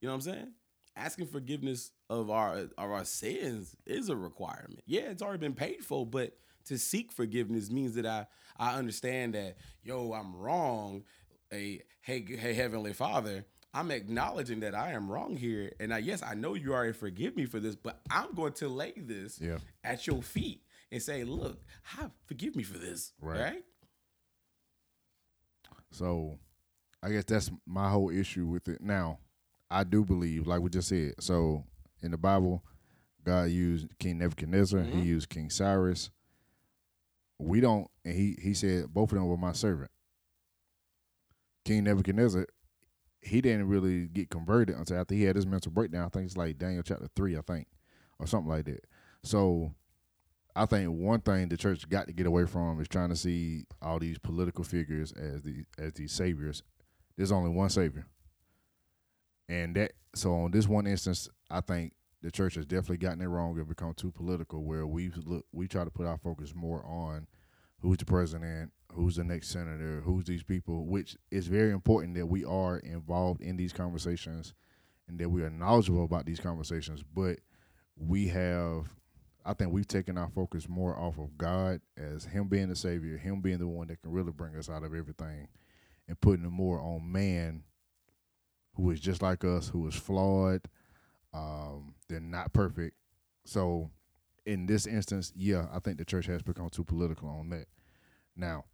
[0.00, 0.52] You know what I'm saying?
[0.94, 4.82] Asking forgiveness of our of our sins is a requirement.
[4.86, 9.34] Yeah, it's already been paid for, but to seek forgiveness means that I I understand
[9.34, 11.04] that yo, I'm wrong.
[11.52, 16.22] A hey hey heavenly Father, I'm acknowledging that I am wrong here, and I, yes,
[16.22, 19.58] I know you already forgive me for this, but I'm going to lay this Yeah.
[19.84, 21.62] at your feet and say, look,
[22.26, 23.40] forgive me for this, Right.
[23.40, 23.64] right?
[25.90, 26.38] So
[27.02, 28.80] I guess that's my whole issue with it.
[28.80, 29.18] Now,
[29.70, 31.64] I do believe, like we just said, so
[32.02, 32.62] in the Bible,
[33.24, 35.04] God used King Nebuchadnezzar, he Mhm.
[35.06, 36.10] used King Cyrus.
[37.38, 39.90] We don't and he he said both of them were my servant.
[41.64, 42.46] King Nebuchadnezzar,
[43.20, 46.04] he didn't really get converted until after he had his mental breakdown.
[46.04, 47.68] I think it's like Daniel chapter three, I think,
[48.18, 48.84] or something like that.
[49.22, 49.72] So
[50.56, 53.66] I think one thing the church got to get away from is trying to see
[53.80, 56.62] all these political figures as the as these saviors.
[57.16, 58.06] There's only one savior,
[59.48, 63.26] and that so on this one instance, I think the church has definitely gotten it
[63.26, 64.64] wrong and become too political.
[64.64, 67.26] Where we look, we try to put our focus more on
[67.80, 72.26] who's the president, who's the next senator, who's these people, which is very important that
[72.26, 74.54] we are involved in these conversations
[75.06, 77.02] and that we are knowledgeable about these conversations.
[77.02, 77.38] But
[77.96, 78.88] we have
[79.48, 83.16] I think we've taken our focus more off of God as Him being the Savior,
[83.16, 85.48] Him being the one that can really bring us out of everything,
[86.06, 87.62] and putting more on man,
[88.74, 90.60] who is just like us, who is flawed.
[91.38, 92.96] Um, they're not perfect.
[93.44, 93.90] So,
[94.44, 97.66] in this instance, yeah, I think the church has become too political on that.
[98.36, 98.64] Now,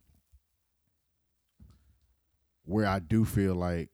[2.64, 3.90] where I do feel like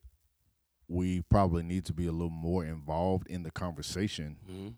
[0.89, 4.69] we probably need to be a little more involved in the conversation Mm-hmm.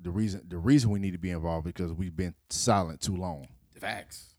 [0.00, 3.48] the reason the reason we need to be involved because we've been silent too long.
[3.78, 4.34] Facts.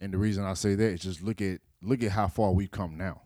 [0.00, 2.70] And the reason I say that is just look at look at how far we've
[2.70, 3.22] come now.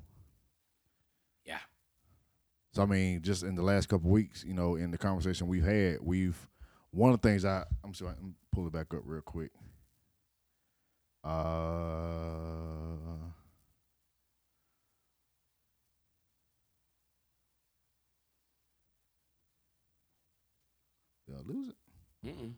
[2.72, 5.64] So I mean, just in the last couple weeks, you know, in the conversation we've
[5.64, 6.48] had, we've
[6.90, 9.50] one of the things I I'm sorry, I'm pull it back up real quick.
[11.24, 12.98] Uh,
[21.26, 21.76] did I lose it?
[22.26, 22.52] Mm-mm.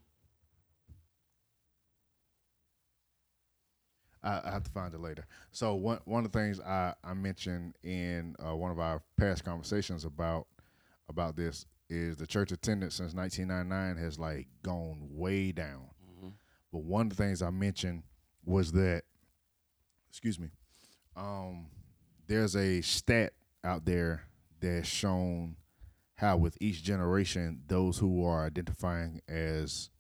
[4.25, 5.27] I, I have to find it later.
[5.53, 9.45] So one one of the things I I mentioned in uh, one of our past
[9.45, 10.47] conversations about
[11.09, 15.91] about this is the church attendance since 1999 has like gone way down.
[16.11, 16.29] Mm-hmm.
[16.73, 18.03] But one of the things I mentioned
[18.45, 19.03] was that,
[20.09, 20.49] excuse me,
[21.15, 21.67] um,
[22.27, 24.25] there's a stat out there
[24.61, 25.57] that's shown
[26.17, 29.91] how with each generation, those who are identifying as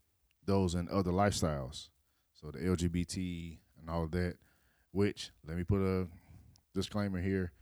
[0.46, 1.88] those in other lifestyles,
[2.32, 4.36] so the LGBT and all of that,
[4.92, 6.06] which let me put a
[6.74, 7.52] disclaimer here,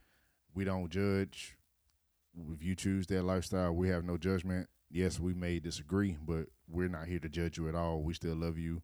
[0.55, 1.57] we don't judge.
[2.53, 4.69] If you choose that lifestyle, we have no judgment.
[4.91, 8.03] Yes, we may disagree, but we're not here to judge you at all.
[8.03, 8.83] We still love you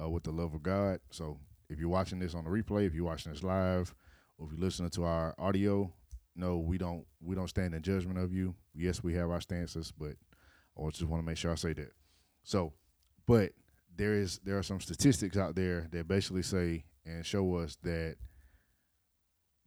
[0.00, 1.00] uh, with the love of God.
[1.10, 1.38] So
[1.68, 3.94] if you're watching this on the replay, if you're watching this live,
[4.38, 5.92] or if you're listening to our audio,
[6.34, 8.54] no, we don't we don't stand in judgment of you.
[8.74, 10.14] Yes, we have our stances, but
[10.78, 11.92] I just want to make sure I say that.
[12.42, 12.72] So,
[13.26, 13.52] but
[13.96, 18.16] there is there are some statistics out there that basically say and show us that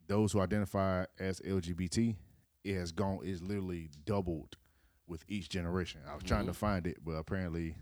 [0.06, 2.16] those who identify as LGBT
[2.64, 4.56] it has gone is literally doubled
[5.06, 6.00] with each generation.
[6.08, 6.56] I was trying to Mhm.
[6.56, 7.76] find it, but apparently,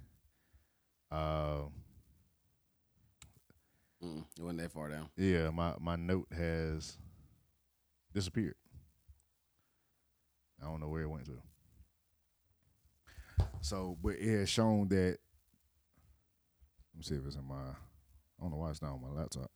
[1.11, 1.67] uh,
[4.03, 5.09] Mm, it wasn't that far down.
[5.17, 6.99] yeah, my my note has
[8.13, 8.57] disappeared.
[10.61, 11.41] I don't know where it went to.
[13.61, 15.19] So, but it has shown that.
[16.93, 17.55] Let me see if it's in my.
[17.55, 19.51] I don't know why it's not on my laptop.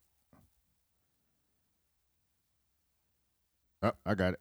[3.83, 4.41] Oh, I got it.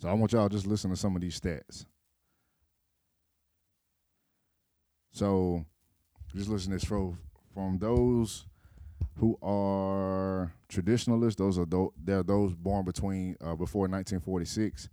[0.00, 1.84] So I want y'all to just listen to some of these stats.
[5.10, 5.64] So
[6.34, 7.18] just listen to this from
[7.52, 8.46] from those
[9.16, 11.38] who are traditionalists.
[11.38, 14.88] Those are those they're those born between uh, before 1946.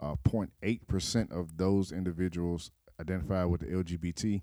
[0.00, 4.42] Uh, 0.8 percent of those individuals identify with the LGBT,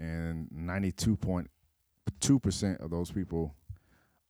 [0.00, 3.54] and 92.2 percent of those people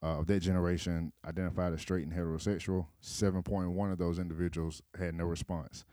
[0.03, 2.87] uh, of that generation identified as straight and heterosexual.
[3.01, 5.85] 7.1 of those individuals had no response.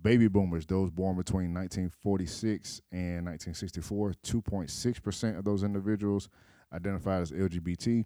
[0.00, 6.28] Baby boomers, those born between 1946 and 1964, 2.6% of those individuals
[6.72, 8.04] identified as LGBT.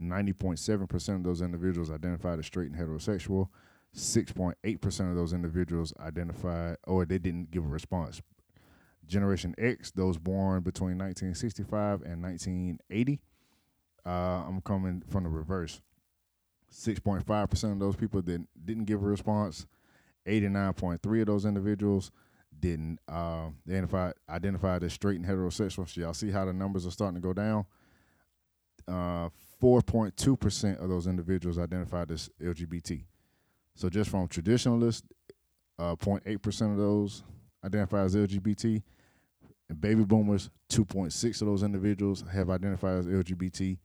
[0.00, 3.48] 90.7% of those individuals identified as straight and heterosexual.
[3.96, 8.22] 6.8% of those individuals identified, or they didn't give a response.
[9.06, 13.20] Generation X, those born between 1965 and 1980,
[14.06, 15.80] uh, I'm coming from the reverse.
[16.72, 19.66] 6.5% of those people that didn't give a response.
[20.26, 22.10] 89.3 of those individuals
[22.58, 23.82] didn't uh, they
[24.28, 25.88] identified as straight and heterosexual.
[25.88, 27.66] So y'all see how the numbers are starting to go down.
[28.86, 29.28] Uh,
[29.60, 33.04] 4.2 percent of those individuals identified as LGBT.
[33.74, 35.06] So just from traditionalists,
[35.78, 37.22] uh, 0.8 percent of those
[37.64, 38.82] identify as LGBT.
[39.68, 43.78] And baby boomers, 2.6 of those individuals have identified as LGBT.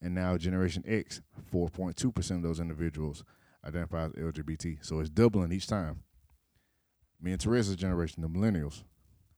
[0.00, 1.20] And now Generation X,
[1.52, 3.24] 4.2 percent of those individuals
[3.64, 4.84] identify as LGBT.
[4.84, 6.02] So it's doubling each time.
[7.20, 8.82] Me and Teresa's generation, the millennials,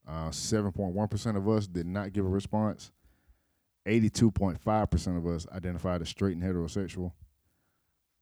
[0.08, 2.90] uh, 7.1% of us did not give a response.
[3.86, 7.12] 82.5% of us identified as straight and heterosexual.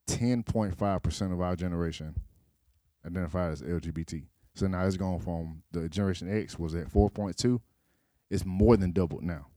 [0.07, 2.15] 10.5% of our generation
[3.05, 4.25] identified as LGBT.
[4.55, 7.59] So now it's going from the Generation X was at 4.2.
[8.29, 9.47] It's more than doubled now.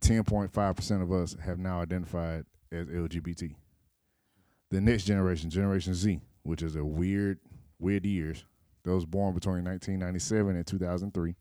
[0.00, 3.54] 10.5% of us have now identified as LGBT
[4.74, 7.38] the next generation, Generation Z, which is a weird,
[7.78, 8.44] weird years.
[8.84, 11.36] Those born between 1997 and 2003.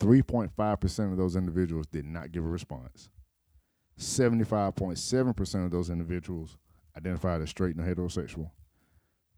[0.00, 3.10] 3.5% of those individuals did not give a response.
[3.98, 6.56] 75.7% of those individuals
[6.96, 8.50] identified as straight and heterosexual.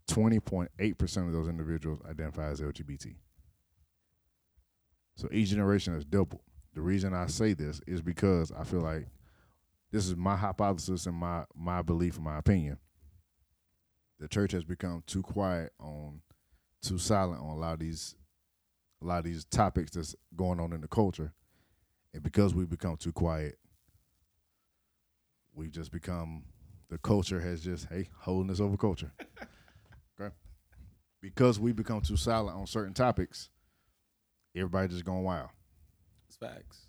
[0.09, 3.15] 20.8% of those individuals identify as LGBT.
[5.15, 6.41] So each generation has doubled.
[6.73, 9.07] The reason I say this is because I feel like
[9.91, 12.79] this is my hypothesis and my my belief and my opinion.
[14.19, 16.21] The church has become too quiet on,
[16.81, 18.15] too silent on a lot of these,
[19.01, 21.33] a lot of these topics that's going on in the culture,
[22.13, 23.59] and because we've become too quiet,
[25.53, 26.45] we've just become
[26.89, 29.11] the culture has just hey holding us over culture.
[30.21, 30.33] okay,
[31.21, 33.49] because we become too silent on certain topics,
[34.55, 35.49] everybody just going wild.
[36.27, 36.87] It's facts.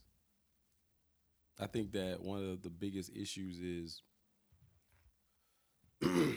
[1.59, 4.03] I think that one of the biggest issues is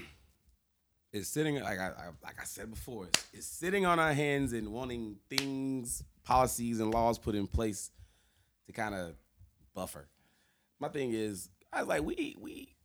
[1.13, 4.54] is sitting like I, I like I said before, it's, it's sitting on our hands
[4.54, 7.91] and wanting things, policies, and laws put in place
[8.67, 9.15] to kind of
[9.74, 10.08] buffer.
[10.80, 12.76] My thing is, I was like, we we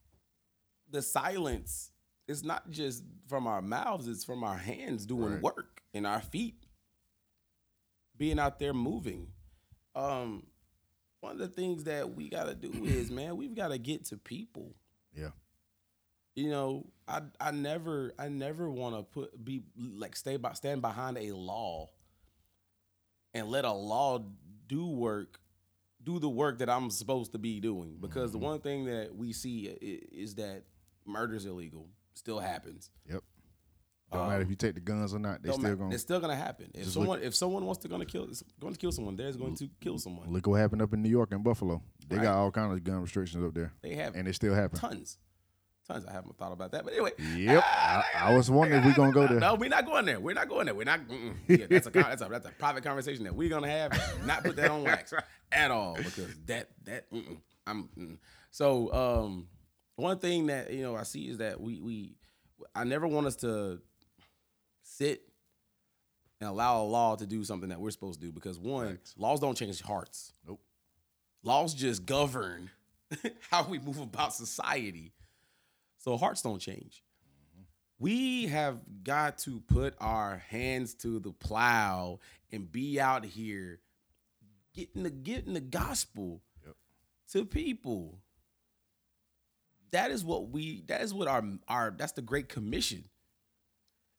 [0.93, 1.91] the silence
[2.29, 5.43] is not just from our mouths; it's from our hands doing Right.
[5.43, 6.67] work and our feet
[8.17, 9.29] being out there moving.
[9.95, 10.47] Um,
[11.21, 14.05] one of the things that we got to do is, man, we've got to get
[14.07, 14.75] to people
[15.15, 15.31] Yeah.
[16.35, 20.81] you know, I I never I never want to put be like stay by stand
[20.83, 21.91] behind a law
[23.35, 24.23] and let a law
[24.67, 25.41] do work
[26.03, 29.33] do the work that I'm supposed to be doing because the one thing that we
[29.33, 30.65] see is that
[31.07, 32.91] murder's illegal still happens.
[33.11, 33.23] Yep.
[34.13, 35.77] Don't matter if you take the guns or not, they still matter.
[35.77, 36.71] gonna it's still gonna happen.
[36.75, 38.29] If someone if someone wants to gonna kill
[38.61, 40.31] going to kill someone, there's going to kill someone.
[40.31, 41.83] look what happened up in New York and Buffalo.
[42.09, 42.25] They Right.
[42.25, 43.73] got all kind of gun restrictions up there.
[43.81, 44.79] They have And it still happen.
[44.79, 45.17] tons.
[45.89, 46.05] Tons.
[46.05, 46.85] I haven't thought about that.
[46.85, 47.13] But anyway.
[47.37, 47.65] Yep.
[47.67, 49.41] I, I was wondering if we gonna go there.
[49.41, 50.21] No, we're not going there.
[50.21, 50.75] We're not going there.
[50.75, 51.01] We're not.
[51.49, 53.99] Yeah, that's a that's a that's a private conversation that we're gonna have.
[54.27, 55.15] Not put that on wax
[55.53, 57.39] at all because that that mm-mm.
[57.67, 57.89] I'm.
[57.99, 58.19] mm.
[58.51, 59.49] So um,
[59.97, 62.15] one thing that you know I see is that we we
[62.75, 63.81] I never want us to
[64.83, 65.23] sit
[66.41, 69.15] and allow a law to do something that we're supposed to do because one Facts.
[69.17, 70.33] laws don't change hearts.
[70.47, 70.61] Nope.
[71.45, 72.71] Laws just govern
[73.51, 75.13] how we move about society.
[75.99, 77.03] So hearts don't change
[77.55, 77.63] mm-hmm.
[77.99, 82.19] we have got to put our hands to the plow
[82.51, 83.79] and be out here
[84.75, 86.75] getting the getting the gospel Yep.
[87.33, 88.19] to people.
[89.93, 93.05] That is what we that is what our our that's the great commission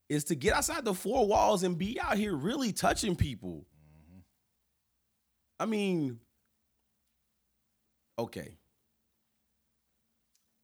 [0.07, 3.65] is to get outside the four walls and be out here really touching people.
[5.59, 6.19] I mean,
[8.19, 8.57] okay.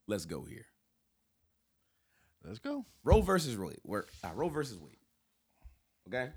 [0.07, 0.65] Let's go here.
[2.43, 2.85] Let's go.
[3.03, 3.77] Roe versus Wade.
[3.83, 4.97] Where uh, Roe versus Wade.
[6.07, 6.31] Okay.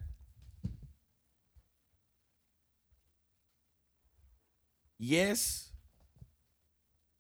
[4.99, 5.72] Yes,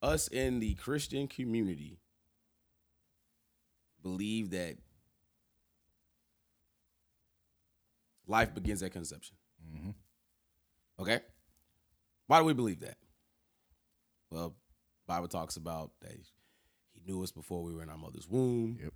[0.02, 1.98] us in the Christian community
[4.02, 4.76] believe that
[8.26, 9.36] life begins at conception.
[9.64, 9.94] Mhm.
[10.98, 11.20] Okay.
[12.26, 12.98] Why do we believe that?
[14.30, 14.56] Well,
[15.06, 16.16] Bible talks about that
[16.92, 18.78] he knew us before we were in our mother's womb.
[18.80, 18.94] Yep.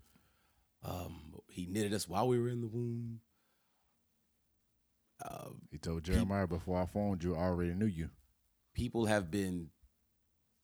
[0.83, 3.21] Um, he knitted us while we were in the womb.
[5.21, 8.11] Uh, He told Jeremiah before I formed you, I already knew you.
[8.75, 9.71] people have been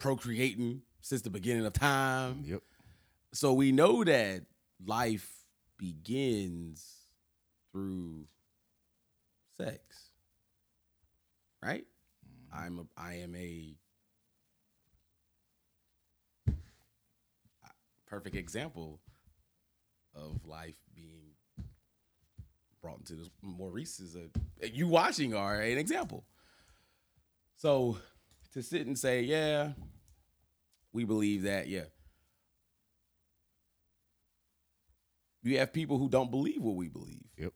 [0.02, 2.42] procreating since the beginning of time.
[2.44, 2.60] Yep.
[3.32, 4.42] So we know that
[4.84, 5.30] life
[5.78, 6.84] begins
[7.70, 8.26] through
[9.56, 9.78] sex.
[11.62, 11.84] Right?
[12.26, 12.64] Mm-hmm.
[12.64, 13.74] I'm a I am a
[18.06, 19.00] perfect example
[20.14, 21.30] of life being
[22.82, 26.24] brought into this Maurice is a you watching are an example.
[27.56, 27.98] So
[28.52, 29.70] to sit and say, yeah,
[30.92, 31.84] we believe that, yeah.
[35.42, 37.24] You have people who don't believe what we believe.
[37.36, 37.52] Yep.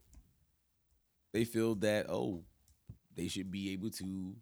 [1.32, 2.42] They feel that, oh,
[3.16, 4.36] they should be able to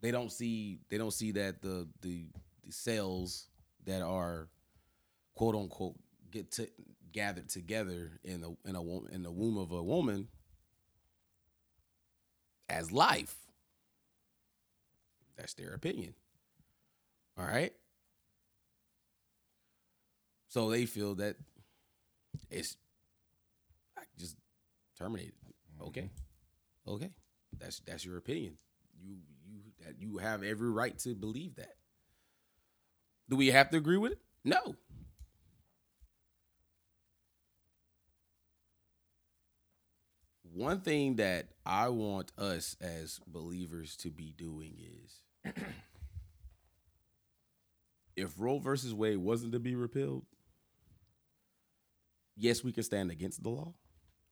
[0.00, 2.26] they don't see they don't see that the the,
[2.64, 3.48] the cells
[3.84, 4.48] that are
[5.34, 5.96] quote unquote
[6.30, 6.68] get to,
[7.12, 10.28] gathered together in a in a in the womb of a woman
[12.68, 13.34] as life.
[15.36, 16.14] That's their opinion.
[17.38, 17.72] All right.
[20.50, 21.36] So they feel that
[22.50, 22.76] it's
[23.96, 24.36] I just
[24.98, 25.32] terminated.
[25.76, 25.88] Mm-hmm.
[25.88, 26.10] Okay.
[26.88, 27.10] Okay.
[27.58, 28.54] That's that's your opinion.
[29.00, 31.74] You you that you have every right to believe that.
[33.28, 34.18] Do we have to agree with it?
[34.44, 34.74] No.
[40.42, 45.22] One thing that I want us as believers to be doing is
[48.16, 50.24] if Roe versus Wade wasn't to be repealed,
[52.36, 53.74] yes, we can stand against the law.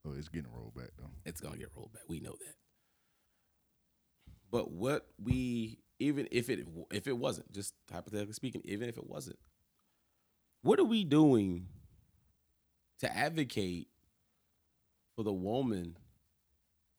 [0.07, 1.11] Oh, it's getting rolled back though.
[1.24, 2.03] It's gonna get rolled back.
[2.09, 2.55] We know that.
[4.51, 9.07] But what we even if it if it wasn't just hypothetically speaking, even if it
[9.07, 9.38] wasn't,
[10.62, 11.66] what are we doing
[13.01, 13.88] to advocate
[15.14, 15.96] for the woman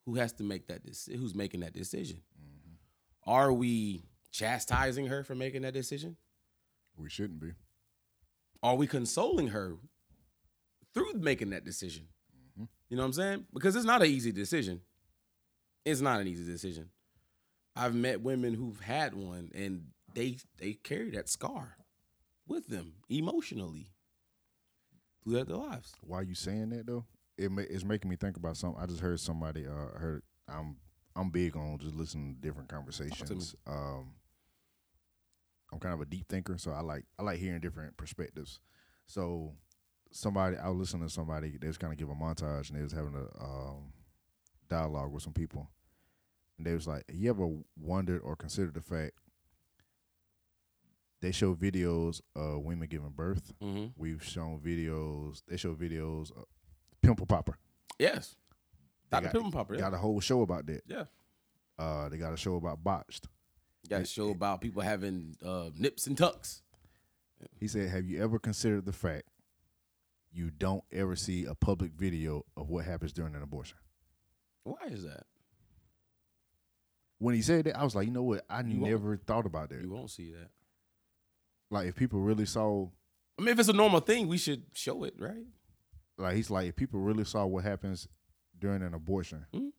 [0.06, 1.20] who has to make that decision?
[1.20, 2.22] Who's making that decision?
[2.40, 3.30] Mm-hmm.
[3.32, 6.18] Are we chastising her for making that decision?
[6.98, 7.54] We shouldn't be.
[8.62, 9.78] Are we consoling her
[10.94, 12.08] through making that decision?
[12.90, 13.46] You know what I'm saying?
[13.54, 14.82] Because it's not an easy decision.
[15.86, 16.90] It's not an easy decision.
[17.76, 21.78] I've met women who've had one and they they carry that scar
[22.48, 23.92] with them emotionally.
[25.24, 25.94] throughout their, lives.
[26.02, 27.06] Why are you saying that though?
[27.38, 28.82] It ma- it's making me think about something.
[28.82, 29.66] I just heard somebody.
[29.68, 30.78] Uh, heard I'm
[31.16, 33.56] I'm big on just listening to different conversations.
[33.68, 34.14] Um,
[35.72, 38.60] I'm kind of a deep thinker, so I like I like hearing different perspectives.
[39.06, 39.54] So
[40.12, 42.84] somebody I was listening to somebody they was kind of give a montage and they
[42.84, 43.94] was having a um,
[44.70, 45.70] dialogue with some people,
[46.58, 47.48] and they was like, "You ever
[47.78, 49.14] wondered or considered the fact?"
[51.22, 53.52] They show videos of women giving birth.
[53.62, 53.88] Mm-hmm.
[53.98, 55.42] We've shown videos.
[55.48, 56.46] They show videos of
[57.02, 57.58] pimple popper.
[57.98, 58.36] Yes,
[59.12, 59.24] Dr.
[59.24, 59.74] got- Pimple Popper.
[59.76, 60.84] Yeah, Got a whole show about that.
[60.88, 61.04] yeah.
[61.78, 63.28] Uh, they got a show about botched.
[63.90, 66.62] Got a show about people having uh, nips and tucks.
[67.60, 69.24] He said, "Have you ever considered the fact
[70.32, 73.78] you don't ever see a public video of what happens during an abortion?"
[74.64, 75.26] Why is that?
[77.18, 78.46] When he said that, I was like, "You know what?
[78.50, 79.82] I You never thought about that.
[79.82, 80.50] You won't see that.
[81.70, 82.90] Like, if people really saw,
[83.38, 85.46] I mean, if it's a normal thing, we should show it, right?
[86.18, 88.08] like, he's like, if people really saw what happens
[88.58, 89.70] during an abortion, hmm?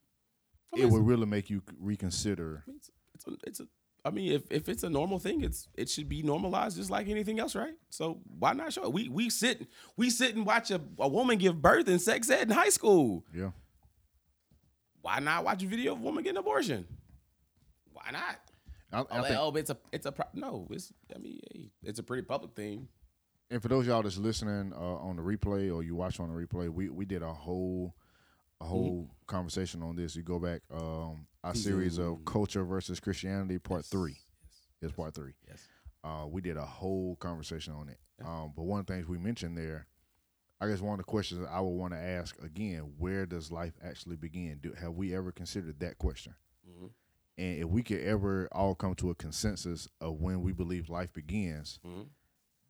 [0.73, 3.67] I mean, it would really make you reconsider." I mean, it's, it's a, it's a.
[4.05, 7.09] I mean, if, if it's a normal thing, it's it should be normalized just like
[7.09, 7.75] anything else, right?
[7.91, 8.93] So why not show it?
[8.93, 12.43] We we sit we sit and watch a, a woman give birth in sex ed
[12.43, 13.25] in high school.
[13.35, 13.51] Yeah,
[15.03, 16.87] Why not watch a video of a woman getting an abortion?
[17.93, 18.23] Why not?
[18.93, 20.67] I, Oh, I like, think, oh, it's a it's a pro- no.
[20.71, 22.89] It's I mean, hey, it's a pretty public thing.
[23.51, 26.35] and for those y'all that's listening uh, on the replay or you watch on the
[26.35, 27.95] replay, we we did a whole
[28.61, 30.15] a whole conversation on this.
[30.17, 34.17] You go back um our series of culture versus Christianity part three.
[34.43, 34.53] Yes.
[34.83, 35.33] It's part three.
[35.49, 35.67] Yes.
[36.05, 37.99] Uh, we did a whole conversation on it.
[38.25, 39.87] Um, but one of the things we mentioned there,
[40.61, 43.75] I guess one of the questions I would want to ask again: Where does life
[43.83, 44.59] actually begin?
[44.63, 46.35] Do, have we ever considered that question?
[46.69, 46.91] Mhm.
[47.39, 51.13] And if we could ever all come to a consensus of when we believe life
[51.15, 52.09] begins, Mhm.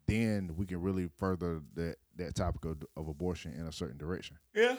[0.07, 4.39] then we can really further that that topic of, of abortion in a certain direction.
[4.55, 4.77] Yeah.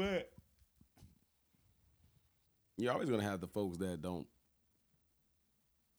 [0.00, 0.30] But
[2.78, 4.26] you're always gonna have the folks that don't.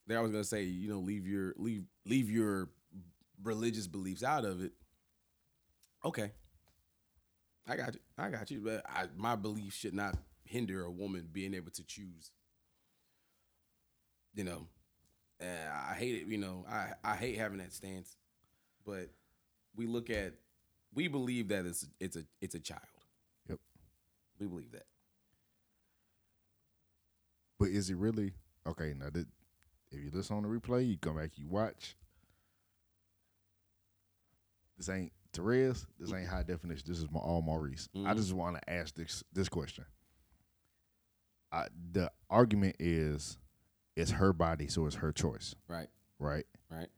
[0.08, 2.70] They're always gonna say, you know, leave your leave leave your
[3.43, 4.72] religious beliefs out of it.
[6.04, 6.32] Okay.
[7.68, 7.99] I got you.
[8.18, 8.62] I got you.
[8.62, 12.32] But I, my belief should not hinder a woman being able to choose.
[14.34, 14.68] You know,
[15.39, 16.28] I hate it.
[16.28, 18.18] You know, I I hate having that stance,
[18.84, 19.12] but
[19.76, 20.34] we look at
[20.91, 22.82] we believe that it's it's a it's a child.
[24.42, 24.86] We believe that.
[27.60, 28.32] But is it really
[28.68, 28.96] okay?
[28.98, 29.28] Now, that,
[29.92, 31.96] if you listen on the replay, you come back, you watch.
[34.78, 35.86] This ain't Therese.
[36.00, 36.86] This ain't high definition.
[36.88, 37.88] This is my all Maurice.
[37.94, 38.16] I Mhm.
[38.16, 39.86] just want to ask this this question.
[41.52, 43.38] I, the argument is,
[43.96, 45.89] it's her body, so it's her choice, Right.
[46.18, 46.48] right?
[46.70, 46.89] Right.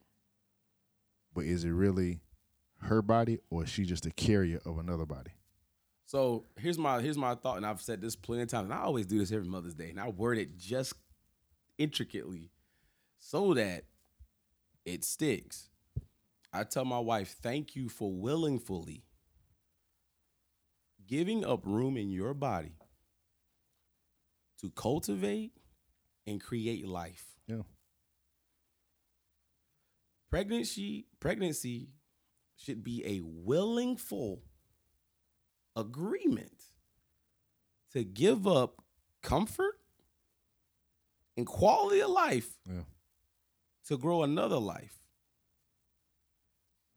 [1.33, 2.21] But is it really
[2.81, 5.31] her body, or is she just a carrier of another body?
[6.05, 8.83] So here's my here's my thought, and I've said this plenty of times, and I
[8.83, 10.93] always do this every Mother's Day, and I word it just
[11.77, 12.51] intricately
[13.19, 13.85] so that
[14.85, 15.69] it sticks.
[16.51, 19.03] I tell my wife, thank you for willingly
[21.07, 22.75] giving up room in your body
[24.61, 25.51] to cultivate
[26.27, 27.25] and create life.
[27.47, 27.63] Yeah.
[30.29, 31.89] Pregnancy pregnancy
[32.55, 34.41] should be a willingful
[35.75, 36.63] agreement
[37.91, 38.81] to give up
[39.21, 39.79] comfort
[41.37, 42.83] and quality of life Yeah.
[43.87, 44.99] to grow another life.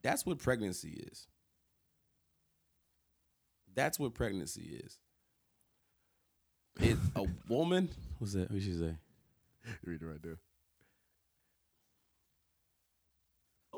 [0.03, 1.27] That's what pregnancy is.
[3.74, 4.99] That's what pregnancy is.
[6.79, 7.89] It's a woman.
[8.18, 8.51] What's that?
[8.51, 8.97] What she say?
[9.85, 10.39] Read it right there.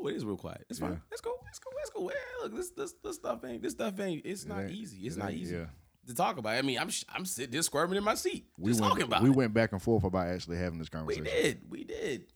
[0.01, 0.65] Oh, it is real quiet.
[0.71, 0.93] It's fine.
[0.93, 0.99] Yeah.
[1.11, 1.35] Let's go.
[1.45, 1.71] Let's go.
[1.77, 2.09] Let's go.
[2.09, 4.25] Hey, look, this this this stuff ain't this stuff ain't.
[4.25, 5.07] It's It not ain't- easy.
[5.07, 5.67] It's it not easy Yeah.
[6.07, 6.55] to talk about.
[6.55, 9.31] I mean, I'm I'm sitting there squirming in my seat, We went, talking about we
[9.31, 9.37] it.
[9.37, 11.25] went back and forth about actually having this conversation.
[11.25, 11.61] We did.
[11.71, 12.27] We did.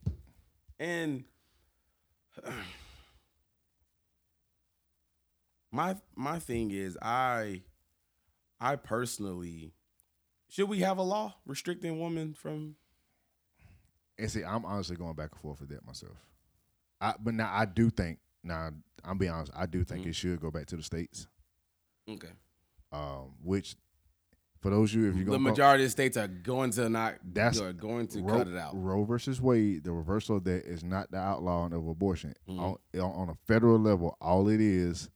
[0.81, 1.25] And
[5.71, 7.63] my my thing is I
[8.61, 9.73] I personally
[10.49, 12.77] should we have a law restricting women from
[14.19, 16.17] And see, I'm honestly going back and forth with that myself.
[17.03, 18.19] I, but now I do think.
[18.45, 18.71] Now
[19.05, 19.53] I'm being honest.
[19.55, 20.11] I do think Mhm.
[20.11, 21.27] it should go back to the states.
[22.09, 22.31] Okay.
[22.93, 23.75] Um, which,
[24.61, 27.61] for those of you, if you The majority of states are going to not That's-
[27.61, 28.73] are going to Roe, cut it out.
[28.75, 32.35] Roe versus Wade, the reversal of that is not the outlawing of abortion.
[32.49, 32.59] Mhm.
[32.59, 35.11] On, on a federal level, all it is,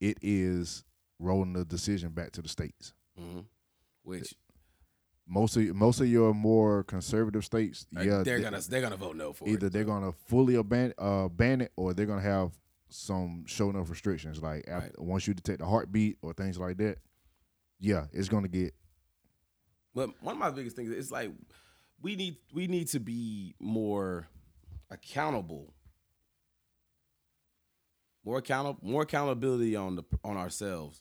[0.00, 0.84] it is
[1.18, 2.92] rolling the decision back to the states.
[3.18, 3.46] Mhm.
[4.02, 4.34] Which
[5.26, 8.96] Most of most of your more conservative states, uh, yeah, they're they- gonna they're gonna
[8.96, 9.52] vote no for it.
[9.52, 9.72] either it.
[9.72, 12.52] they're gonna fully ban uh, ban it or they're gonna have
[12.88, 15.00] some show enough restrictions, like after, Right.
[15.00, 16.98] once you detect a heartbeat or things like that,
[17.80, 18.74] yeah, it's gonna get
[19.94, 21.30] But one of my biggest things is like
[22.02, 24.26] we need we need to be more
[24.90, 25.72] accountable.
[28.24, 31.00] More accountable more accountability on the on ourselves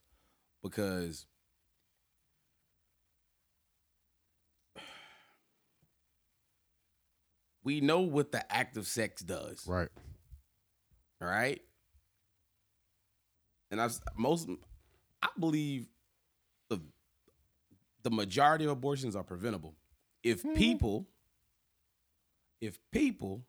[0.63, 1.25] because
[7.63, 9.65] we know what the act of sex does.
[9.67, 9.89] right.
[11.21, 11.61] All right.
[13.69, 14.49] And I've most
[15.21, 15.87] I believe
[16.69, 16.81] the
[18.03, 19.75] the majority of abortions are preventable.
[20.23, 20.53] If hmm.
[20.53, 21.07] people
[22.59, 23.43] if people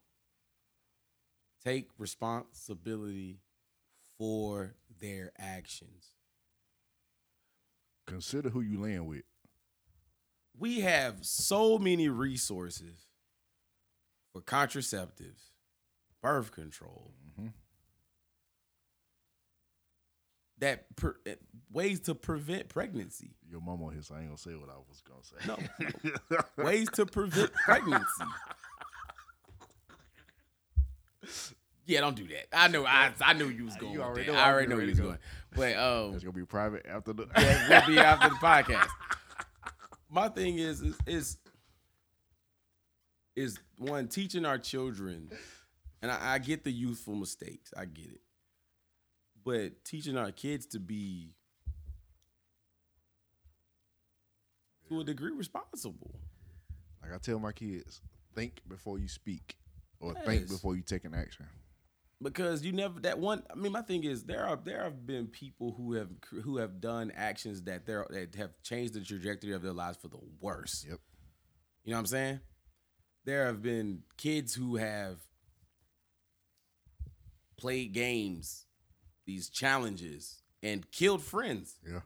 [1.65, 3.41] take responsibility
[4.19, 6.13] for their actions.
[8.07, 9.23] Consider who you land with.
[10.59, 13.07] We have so many resources
[14.33, 15.51] for contraceptives,
[16.23, 17.53] birth control, Mhm.
[20.59, 21.35] that pre- eh,
[21.71, 23.35] ways to prevent pregnancy.
[23.49, 25.37] Your mama here, so I ain't gonna say what I was gonna say.
[26.29, 28.25] No, ways to prevent pregnancy.
[31.85, 32.47] Yeah, don't do that.
[32.53, 32.87] I know.
[32.87, 33.93] I I knew you was going.
[33.93, 34.33] You already that.
[34.33, 35.19] know I already know you was going.
[35.55, 37.27] But um, It's gonna be private after the.
[37.37, 38.89] yeah, we'll be after the podcast.
[40.09, 41.39] My thing is is is,
[43.35, 45.31] is one teaching our children,
[46.01, 47.73] and I, I get the youthful mistakes.
[47.77, 48.21] I get it,
[49.45, 51.35] but teaching our kids to be
[54.89, 56.15] to a degree responsible.
[57.03, 58.01] Like I tell my kids,
[58.35, 59.57] think before you speak,
[60.01, 61.47] or think before you take an action.
[62.23, 65.27] because you never that one i mean my thing is there are there have been
[65.27, 66.09] people who have
[66.45, 70.07] who have done actions that they're that have changed the trajectory of their lives for
[70.09, 71.01] the worse Yep.
[71.85, 72.41] you know what i'm saying
[73.25, 75.19] there have been kids who have
[77.57, 78.67] played games
[79.27, 82.01] these challenges and killed friends Yeah.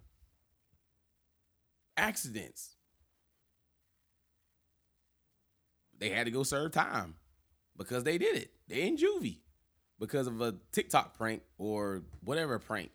[1.97, 2.77] accidents
[5.99, 7.14] they had to go serve time
[7.77, 9.39] because they did it they in juvie
[9.99, 12.91] because of a TikTok prank or whatever prank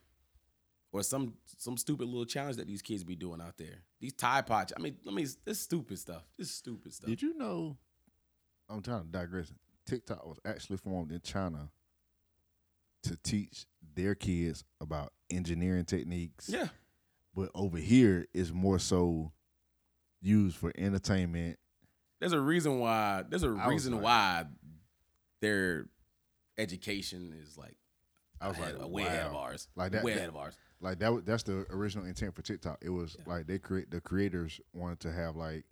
[0.91, 3.83] or some some stupid little challenge that these kids be doing out there.
[4.01, 4.73] These Tide Pods.
[4.75, 6.23] I mean, I mean, this stupid stuff.
[6.37, 7.09] This stupid stuff.
[7.09, 7.77] Did you know?
[8.71, 9.51] I'm trying to digress.
[9.85, 11.69] TikTok was actually formed in China
[13.03, 13.65] to teach
[13.95, 16.47] their kids about engineering techniques.
[16.49, 16.67] yeah,
[17.35, 19.31] But over here is more so
[20.21, 21.57] used for entertainment.
[22.19, 23.23] there's a reason why.
[23.27, 24.45] There's a I reason like- why
[25.41, 25.87] their
[26.59, 27.75] education is like
[28.39, 29.67] I was ahead, like, way ahead of ours.
[29.75, 30.55] Like that- way that- ahead of ours.
[30.79, 31.11] Like that.
[31.13, 32.79] was- That's the original intent for TikTok.
[32.83, 33.23] It was Yeah.
[33.27, 35.65] like they create the creators wanted to have like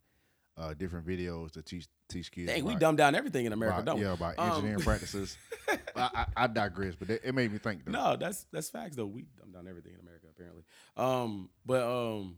[0.59, 2.51] uh, different videos to teach teach kids.
[2.51, 4.05] Dang, we dumb down everything in America, about, don't we?
[4.05, 5.37] yeah, about Um, engineering practices.
[5.67, 7.85] I, I, I digress, but it, it made me think.
[7.85, 7.91] Though.
[7.91, 9.05] No, that's that's facts though.
[9.05, 10.63] We dumb down everything in America apparently.
[10.97, 12.37] Um, but um,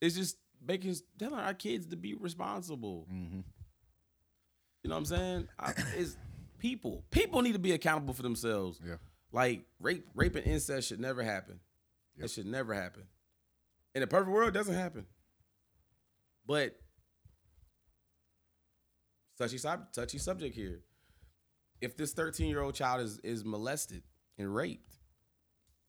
[0.00, 3.06] it's just making telling our kids to be responsible.
[3.08, 3.40] hmm
[4.82, 5.48] You know what I'm saying?
[5.58, 6.16] I, it's
[6.58, 7.04] people.
[7.10, 8.80] People need to be accountable for themselves.
[8.86, 8.96] Yeah.
[9.32, 11.60] Like rape, rape and incest should never happen.
[12.16, 12.24] Yep.
[12.24, 13.02] It should never happen.
[13.94, 15.06] In a perfect world, it doesn't happen.
[16.46, 16.78] But
[19.38, 20.80] touchy touchy subject here.
[21.80, 24.02] If this 13 year old child is is molested
[24.38, 24.98] and raped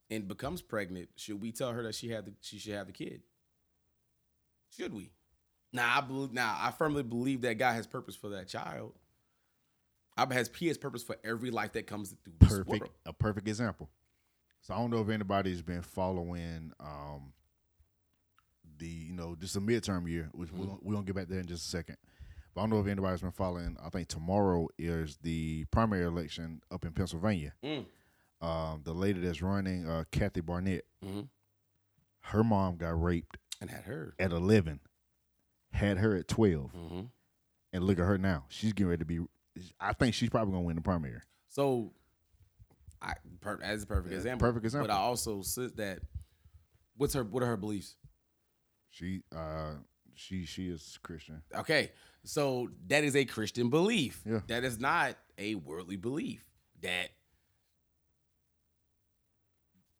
[0.09, 2.93] and becomes pregnant, should we tell her that she had the she should have the
[2.93, 3.21] kid?
[4.75, 5.11] Should we?
[5.71, 6.33] Now I believe.
[6.33, 8.93] Now I firmly believe that God has purpose for that child.
[10.17, 12.91] I has He has purpose for every life that comes through this perfect world.
[13.05, 13.89] a perfect example.
[14.61, 17.33] So I don't know if anybody's been following um
[18.77, 21.39] the you know just a midterm year, which we're, gonna, we're gonna get back there
[21.39, 21.97] in just a second.
[22.53, 23.77] But I don't know if anybody's been following.
[23.83, 27.53] I think tomorrow is the primary election up in Pennsylvania.
[27.63, 27.85] Mm.
[28.41, 31.27] Um, the lady that's running, uh, Kathy Barnette, Mhm.
[32.21, 34.13] her mom got raped And had her.
[34.19, 34.79] at eleven,
[35.71, 37.01] had her at 12 Mm-hmm.
[37.73, 38.45] and look at her now.
[38.49, 39.19] She's getting ready to be.
[39.79, 41.21] I think she's probably gonna win the primary.
[41.49, 41.93] So,
[43.01, 44.47] I per, as a perfect Yeah, example.
[44.47, 44.87] perfect example.
[44.87, 45.99] But I also said that.
[46.95, 47.23] What's her?
[47.23, 47.95] What are her beliefs?
[48.89, 49.73] She uh
[50.15, 51.41] she she is Christian.
[51.55, 51.91] Okay,
[52.23, 54.21] so that is a Christian belief.
[54.25, 54.39] Yeah.
[54.47, 56.43] That is not a worldly belief.
[56.81, 57.09] That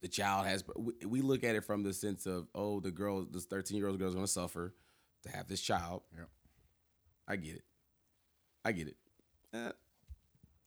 [0.01, 0.63] the child has.
[0.75, 3.87] we- We look at it from the sense of, oh, the girl, this thirteen year
[3.87, 4.73] old girl is going to suffer
[5.23, 6.03] to have this child.
[6.15, 6.29] Yep.
[7.27, 7.63] I get it.
[8.63, 8.97] I get it.
[9.53, 9.71] Eh,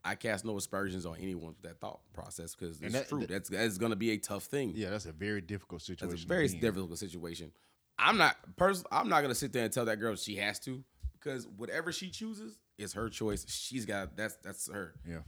[0.05, 3.21] I cast no aspersions on anyone with that thought process because it's that- true.
[3.21, 4.73] that- that's that's going to be a tough thing.
[4.77, 6.09] Yeah, that's a very difficult situation.
[6.11, 7.53] That's a very difficult situation.
[8.01, 10.83] I'm not pers- I'm not gonna sit there and tell that girl she has to
[11.13, 13.45] because whatever she chooses is her choice.
[13.49, 14.95] She's got that's that's her.
[15.07, 15.21] Yeah.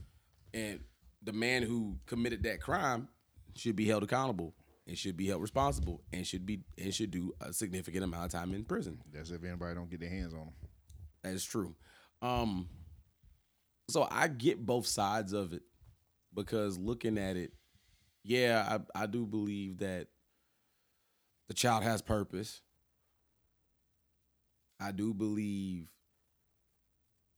[0.53, 0.79] And
[1.21, 3.07] the man who committed that crime
[3.55, 4.55] should be held accountable
[4.87, 8.31] and should be held responsible and should be and should do a significant amount of
[8.31, 8.99] time in prison.
[9.13, 10.53] That's if anybody don't get their hands on them.
[11.23, 11.75] That is true.
[12.21, 12.67] Um,
[13.89, 15.61] so I get both sides of it
[16.33, 17.51] because looking at it,
[18.23, 20.07] yeah, I, I do believe that
[21.47, 22.61] the child has purpose.
[24.79, 25.87] I do believe,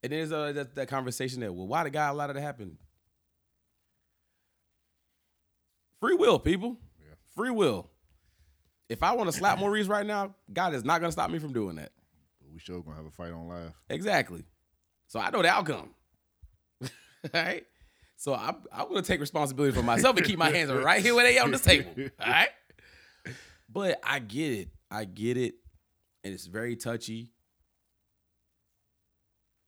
[0.02, 2.78] and there's a, that, that conversation that well, why did God allow that to happen?
[6.00, 6.78] Free will, people.
[7.00, 7.16] Yeah.
[7.36, 7.90] Free will.
[8.90, 11.40] If I want to slap Maurice right now, God is not going to stop me
[11.40, 11.92] from doing that.
[12.40, 13.74] But we sure gonna have a fight on live.
[13.90, 14.44] Exactly.
[15.08, 15.90] So I know the outcome.
[16.84, 16.90] All
[17.34, 17.66] right.
[18.18, 21.16] So I'm, I'm going to take responsibility for myself and keep my hands right here
[21.16, 21.92] where they are on this table.
[21.98, 22.50] All right.
[23.70, 24.70] But I get it.
[24.92, 25.56] I get it.
[26.24, 27.32] And it's very touchy.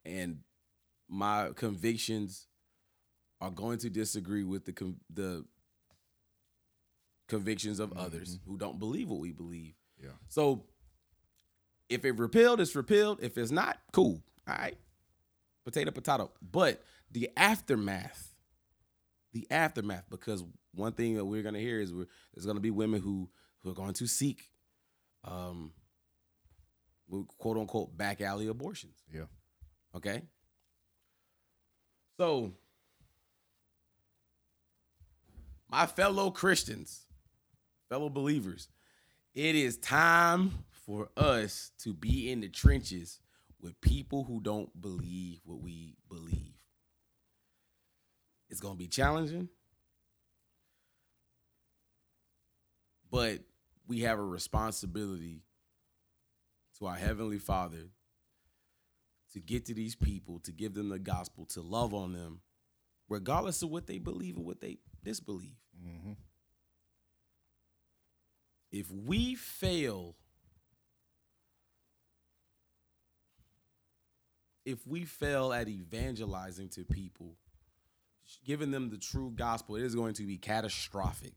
[0.05, 0.39] And
[1.09, 2.47] my convictions
[3.39, 5.45] are going to disagree with the con- the
[7.27, 8.51] convictions of others mm-hmm.
[8.51, 9.73] who don't believe what we believe.
[10.01, 10.11] Yeah.
[10.29, 10.63] So
[11.89, 13.19] if it repealed, it's repealed.
[13.21, 14.21] If it's not, cool.
[14.47, 14.77] All right.
[15.65, 16.31] Potato, potato.
[16.41, 16.81] But
[17.11, 18.33] the aftermath,
[19.33, 20.43] the aftermath, because
[20.73, 23.29] one thing that we're gonna hear is we're, there's gonna be women who
[23.63, 24.51] who are going to seek
[25.23, 25.71] um
[27.37, 29.03] quote unquote back alley abortions.
[29.13, 29.25] Yeah.
[29.95, 30.21] Okay.
[32.17, 32.51] So,
[35.69, 37.05] my fellow Christians,
[37.89, 38.69] fellow believers,
[39.35, 43.19] it is time for us to be in the trenches
[43.61, 46.53] with people who don't believe what we believe.
[48.49, 49.49] It's going to be challenging,
[53.11, 53.39] but
[53.87, 55.41] we have a responsibility
[56.77, 57.89] to our Heavenly Father
[59.33, 62.41] to get to these people, to give them the gospel, to love on them,
[63.09, 65.57] regardless of what they believe and what they disbelieve.
[65.85, 66.13] Mm-hmm.
[68.71, 70.15] If we fail,
[74.65, 77.35] if we fail at evangelizing to people,
[78.45, 81.33] giving them the true gospel, it is going to be catastrophic.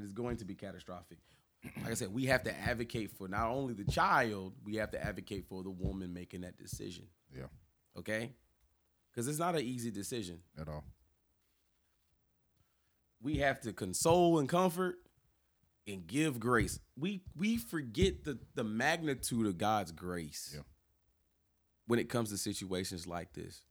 [0.00, 1.18] It is going to be catastrophic.
[1.82, 5.04] Like I said, we have to advocate for not only the child, we have to
[5.04, 7.04] advocate for the woman making that decision.
[7.36, 7.48] Yeah.
[7.98, 8.32] Okay?
[9.10, 10.38] Because it's not an easy decision.
[10.58, 10.84] At all.
[13.22, 14.96] We have to console and comfort
[15.86, 16.78] and give grace.
[16.96, 20.62] We we forget the the magnitude of God's grace Yeah.
[21.86, 23.62] when it comes to situations like this.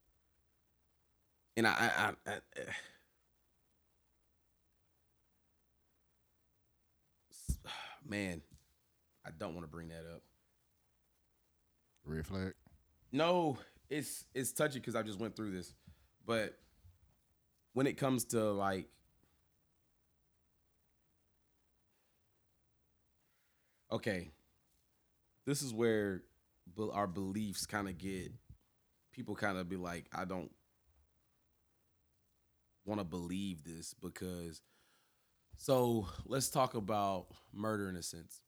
[1.58, 2.62] And I, I, I, I
[8.10, 8.42] man,
[9.26, 10.22] I don't want to bring that up.
[12.06, 12.54] Red flag.
[13.12, 13.58] No,
[13.90, 15.74] it's it's touchy because I just went through this,
[16.26, 16.58] but
[17.74, 18.88] when it comes to like
[23.92, 24.30] okay,
[25.46, 26.24] this is where
[26.94, 28.32] our beliefs kind of get
[29.12, 30.50] people kind of be like, I don't
[32.86, 34.62] want to believe this because.
[35.62, 38.40] So let's talk about murder in a sense.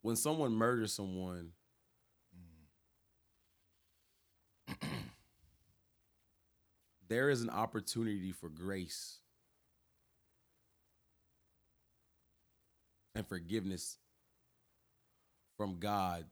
[0.00, 1.50] When someone murders someone,
[7.08, 9.18] there is an opportunity for grace
[13.14, 13.98] and forgiveness
[15.58, 16.24] from God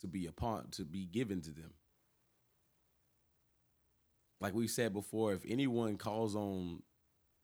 [0.00, 1.72] to be upon to be given to them.
[4.40, 6.82] Like we said before, if anyone calls on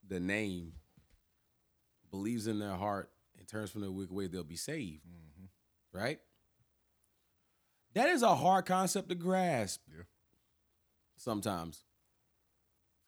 [0.07, 0.74] the name,
[2.11, 5.05] believes in their heart, and turns from their wicked way, they'll be saved.
[5.07, 5.99] Mm-hmm.
[5.99, 6.20] Right?
[7.95, 9.80] That is a hard concept to grasp.
[9.88, 10.05] Yeah.
[11.16, 11.84] Sometimes.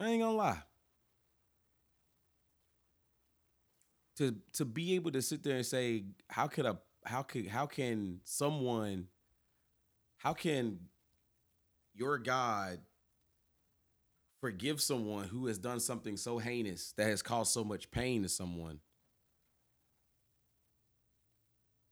[0.01, 0.63] I ain't gonna lie.
[4.17, 7.67] To to be able to sit there and say, how could a how could how
[7.67, 9.09] can someone
[10.19, 10.79] how can
[11.95, 12.79] your God
[14.45, 18.29] forgive someone who has done something so heinous that has caused so much pain to
[18.29, 18.79] someone?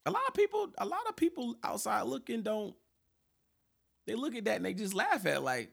[0.05, 2.75] A lot of people, a lot of people outside looking don't
[4.07, 5.71] they look at that and they just laugh at it like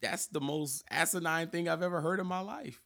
[0.00, 2.80] that's the most asinine thing I've ever heard in my life.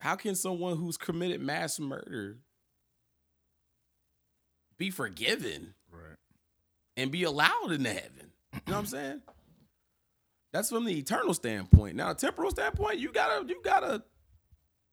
[0.00, 2.36] How can someone who's committed mass murder
[4.76, 6.16] be forgiven Right.
[6.98, 8.32] and be allowed into heaven?
[8.52, 9.22] You know what I'm saying?
[10.52, 11.96] That's from the eternal standpoint.
[11.96, 14.02] Now, temporal standpoint, you gotta, you gotta,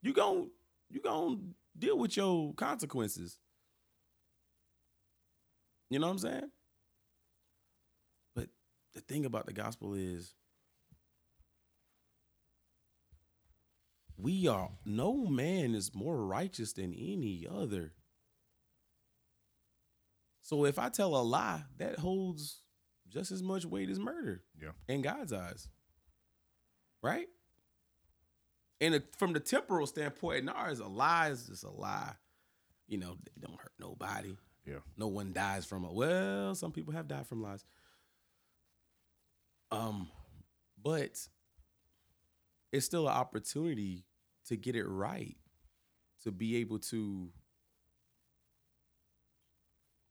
[0.02, 0.46] you gonna,
[0.88, 1.36] you gonna
[1.78, 3.38] deal with your consequences.
[5.90, 6.50] You know what I'm saying?
[8.34, 8.48] But
[8.94, 10.34] the thing about the gospel is,
[14.16, 17.92] we are no man is more righteous than any other.
[20.42, 22.62] So if I tell a lie, that holds
[23.10, 24.42] just as much weight as murder.
[24.60, 24.70] Yeah.
[24.88, 25.68] In God's eyes.
[27.02, 27.26] Right?
[28.80, 32.12] And from the temporal standpoint, in ours, a lie is just a lie.
[32.88, 34.36] You know, they don't hurt nobody.
[34.66, 34.78] Yeah.
[34.96, 35.92] No one dies from it.
[35.92, 37.64] Well, some people have died from lies.
[39.70, 40.08] Um,
[40.82, 41.28] but
[42.72, 44.04] it's still an opportunity
[44.46, 45.36] to get it right,
[46.24, 47.28] to be able to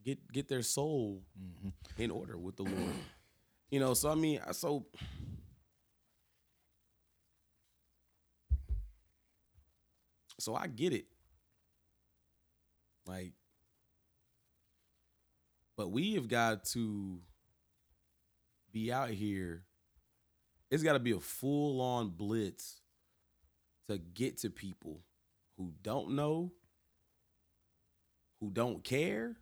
[0.03, 2.01] get get their soul mm-hmm.
[2.01, 2.75] in order with the Lord.
[3.71, 4.87] You know, so I mean, I- so
[10.39, 11.05] so I get it.
[13.05, 13.33] Like,
[15.77, 17.19] but we have got to
[18.71, 19.63] be out here.
[20.71, 22.81] It's got to be a full on blitz
[23.87, 25.01] to get to people
[25.57, 26.51] who don't know,
[28.39, 29.35] who don't care,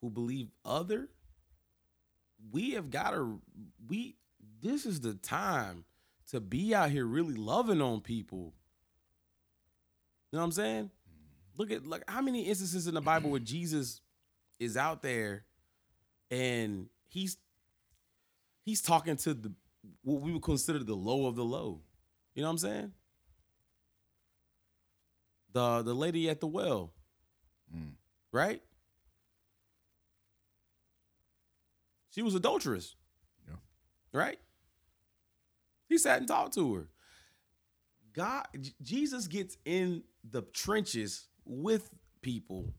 [0.00, 1.08] who believe other.
[2.52, 3.40] We have got to,
[3.88, 4.16] we,
[4.62, 5.84] this is the time
[6.30, 8.54] to be out here really loving on people.
[10.30, 10.90] You know what I'm saying?
[11.56, 14.00] Look at like how many instances in the Bible where Jesus
[14.58, 15.44] is out there
[16.30, 17.36] and he's
[18.64, 19.52] he's talking to the
[20.02, 21.80] what we would consider the low of the low.
[22.34, 22.92] You know what I'm saying?
[25.52, 26.92] The the lady at the well,
[27.76, 27.92] Mm.
[28.32, 28.62] right?
[32.10, 32.96] She was adulterous.
[33.48, 33.56] Yeah.
[34.12, 34.38] Right?
[35.88, 36.88] He sat and talked to her.
[38.12, 38.46] God
[38.82, 41.90] Jesus gets in the trenches with
[42.22, 42.72] people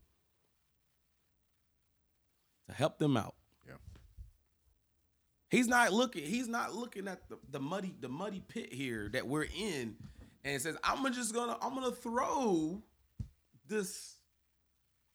[2.67, 3.35] to help them out.
[3.67, 3.75] Yeah.
[5.49, 6.25] He's not looking.
[6.25, 9.95] He's not looking at the, the muddy the muddy pit here that we're in,
[10.43, 12.81] and says, "I'm just gonna I'm gonna throw
[13.67, 14.17] this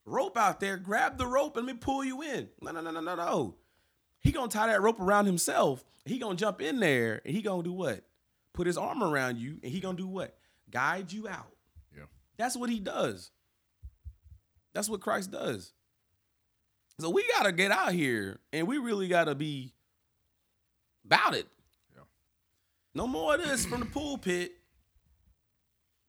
[0.05, 0.77] rope out there.
[0.77, 3.55] Grab the rope and let me pull you in." No, no, no, no, no, no.
[4.27, 5.85] He gonna tie that rope around himself.
[6.05, 8.03] He gonna jump in there and he gonna do what?
[8.53, 10.37] Put his arm around you and he gonna do what?
[10.69, 11.55] Guide you out.
[11.97, 12.07] Yeah.
[12.37, 13.31] That's what he does.
[14.75, 15.73] That's what Christ does.
[16.99, 19.75] So we gotta get out here and we really gotta be
[21.05, 21.47] about it.
[21.95, 22.03] Yeah.
[22.97, 24.55] No more of this from the pulpit.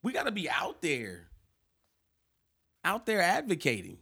[0.01, 1.27] We gotta be out there.
[2.83, 3.99] Out there advocating.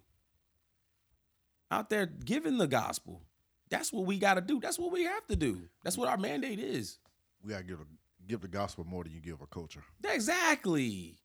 [1.70, 3.22] Out there giving the gospel.
[3.70, 4.59] That's what we gotta do.
[4.59, 5.61] That's what we have to do.
[5.84, 6.99] That's what our mandate is.
[7.43, 7.86] We gotta give a,
[8.28, 11.18] give the gospel more than you give a culture, Exactly.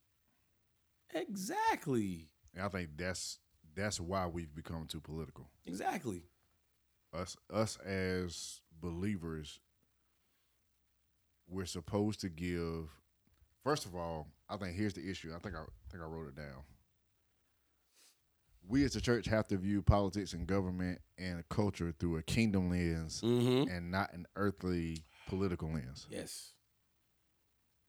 [1.14, 2.28] Exactly.
[2.54, 3.38] and I think that's
[3.74, 5.48] that's why we've become too political.
[5.66, 6.22] Exactly.
[7.12, 9.58] Us us as believers,
[11.48, 12.90] we're supposed to give.
[13.64, 15.32] First of all, I think here's the issue.
[15.34, 16.62] I think I, I think I wrote it down.
[18.66, 22.70] We as a church have to view politics and government and culture through a kingdom
[22.70, 23.68] lens Mm-hmm.
[23.70, 26.06] and not an earthly political lens.
[26.10, 26.52] Yes.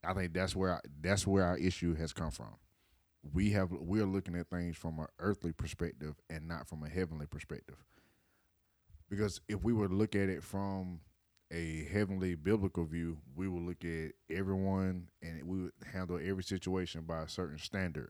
[0.03, 2.55] I think that's where I, that's where our issue has come from.
[3.33, 7.27] We have we're looking at things from an earthly perspective and not from a heavenly
[7.27, 7.77] perspective.
[9.09, 11.01] Because if we were to look at it from
[11.51, 17.01] a heavenly biblical view, we would look at everyone and we would handle every situation
[17.01, 18.09] by a certain standard.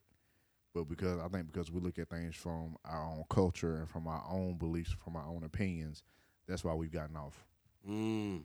[0.74, 4.08] But because I think because we look at things from our own culture and from
[4.08, 6.04] our own beliefs, from our own opinions,
[6.48, 7.46] that's why we've gotten off.
[7.88, 8.44] Mm.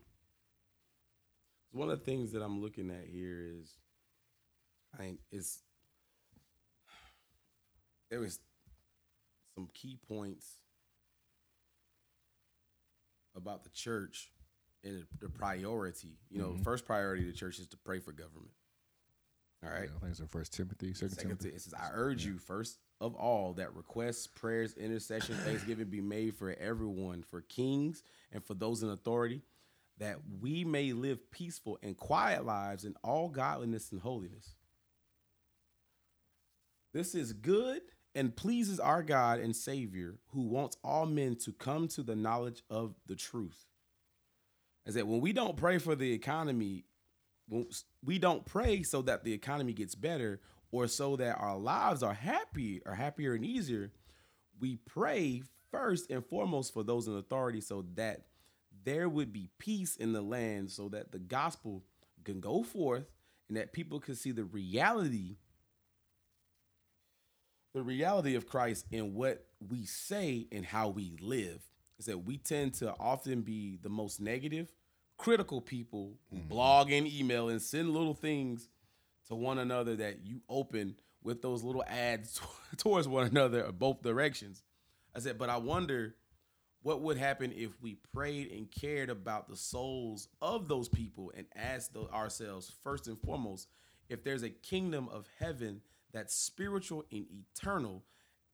[1.70, 3.76] One of the things that I'm looking at here is,
[4.94, 5.62] I think it's
[8.10, 8.40] there was
[9.54, 10.58] some key points
[13.36, 14.32] about the church
[14.82, 16.18] and the priority.
[16.30, 16.64] You know, Mhm.
[16.64, 18.52] first priority of the church is to pray for government.
[19.64, 19.88] All right.
[19.94, 21.48] I think it's in First Timothy, Second Second, Timothy.
[21.48, 26.36] it says, I urge you, first of all, that requests, prayers, intercession, thanksgiving be made
[26.36, 28.02] for everyone, for kings
[28.32, 29.42] and for those in authority,
[29.98, 34.56] that we may live peaceful and quiet lives in all godliness and holiness.
[36.92, 37.82] This is good
[38.14, 42.62] and pleases our God and Savior, who wants all men to come to the knowledge
[42.70, 43.66] of the truth.
[44.86, 46.84] Is that when we don't pray for the economy,
[48.04, 50.40] we don't pray so that the economy gets better
[50.72, 53.92] or so that our lives are happy or happier and easier,
[54.60, 58.22] we pray first and foremost for those in authority so that
[58.84, 61.82] there would be peace in the land so that the gospel
[62.24, 63.04] can go forth
[63.48, 65.36] and that people can see the reality
[67.76, 71.60] the reality of Christ in what we say and how we live.
[71.98, 74.72] Is that we tend to often be the most negative,
[75.16, 78.68] critical people who blog and email and send little things
[79.28, 82.40] to one another that you open with those little ads
[82.76, 84.62] towards one another both directions.
[85.14, 86.14] I said, but I wonder
[86.82, 91.46] what would happen if we prayed and cared about the souls of those people and
[91.56, 93.66] asked ourselves first and foremost
[94.08, 95.80] if there's a kingdom of heaven
[96.12, 98.04] that's spiritual and eternal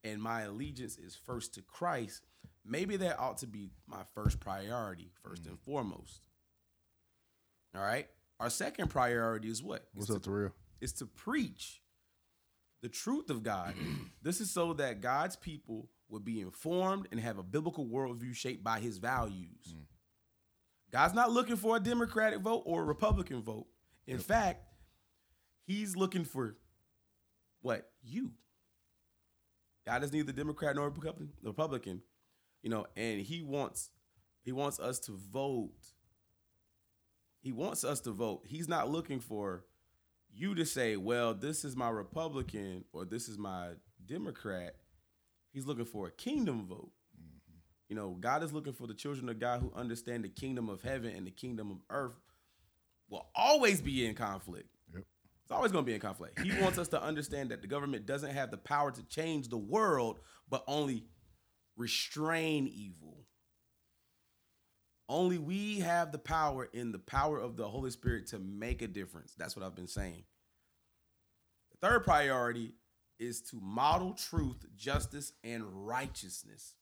[0.05, 2.23] and my allegiance is first to Christ,
[2.65, 5.51] maybe that ought to be my first priority, first mm.
[5.51, 6.21] and foremost.
[7.75, 8.07] All right.
[8.41, 9.87] Our second priority is what?
[9.95, 10.53] What's up, to, real?
[10.81, 11.81] Is to preach
[12.83, 13.75] the truth of God.
[14.23, 18.63] this is so that God's people would be informed and have a biblical worldview shaped
[18.63, 19.75] by his values.
[19.75, 19.85] Mm.
[20.91, 23.67] God's not looking for a Democratic vote or a Republican vote.
[24.07, 24.27] In yep.
[24.27, 24.67] fact,
[25.65, 26.57] he's looking for
[27.63, 27.89] what?
[28.03, 28.33] You.
[29.87, 30.93] God is neither Democrat nor.
[31.43, 32.03] Republican,
[32.63, 33.91] you know, and he wants
[34.43, 35.71] he wants us to vote.
[37.43, 38.43] He wants us to vote.
[38.47, 39.65] He's not looking for
[40.33, 43.73] you to say, "Well, this is my Republican or this is my
[44.07, 44.77] Democrat."
[45.53, 46.93] He's looking for a kingdom vote.
[47.21, 47.59] Mm-hmm.
[47.89, 50.83] You know, God is looking for the children of God who understand the kingdom of
[50.83, 52.19] heaven and the kingdom of earth
[53.11, 54.69] will always be in conflict.
[54.95, 56.41] It's always going to be in conflict.
[56.41, 59.59] He wants us to understand that the government doesn't have the power to change the
[59.59, 61.05] world, but only
[61.77, 63.22] restrain evil.
[65.09, 68.89] Only we have the power in the power of the Holy Spirit to make a
[68.89, 69.35] difference.
[69.37, 70.25] That's what I've been saying.
[71.73, 72.75] The third priority
[73.19, 76.75] is to model truth, justice, and righteousness.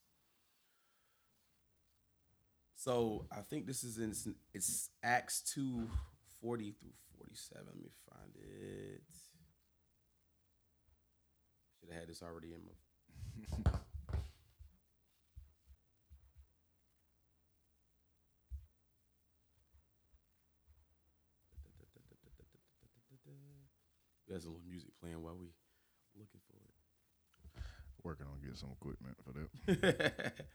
[2.75, 4.13] So I think this is in
[4.53, 5.87] it's Acts 2
[6.41, 7.63] 40 through 47.
[7.65, 9.03] Let me find it.
[11.79, 13.71] Should have had this already in my.
[24.31, 25.47] There's a little music playing while we
[26.17, 27.63] looking for it.
[28.01, 30.33] Working on getting some equipment for that.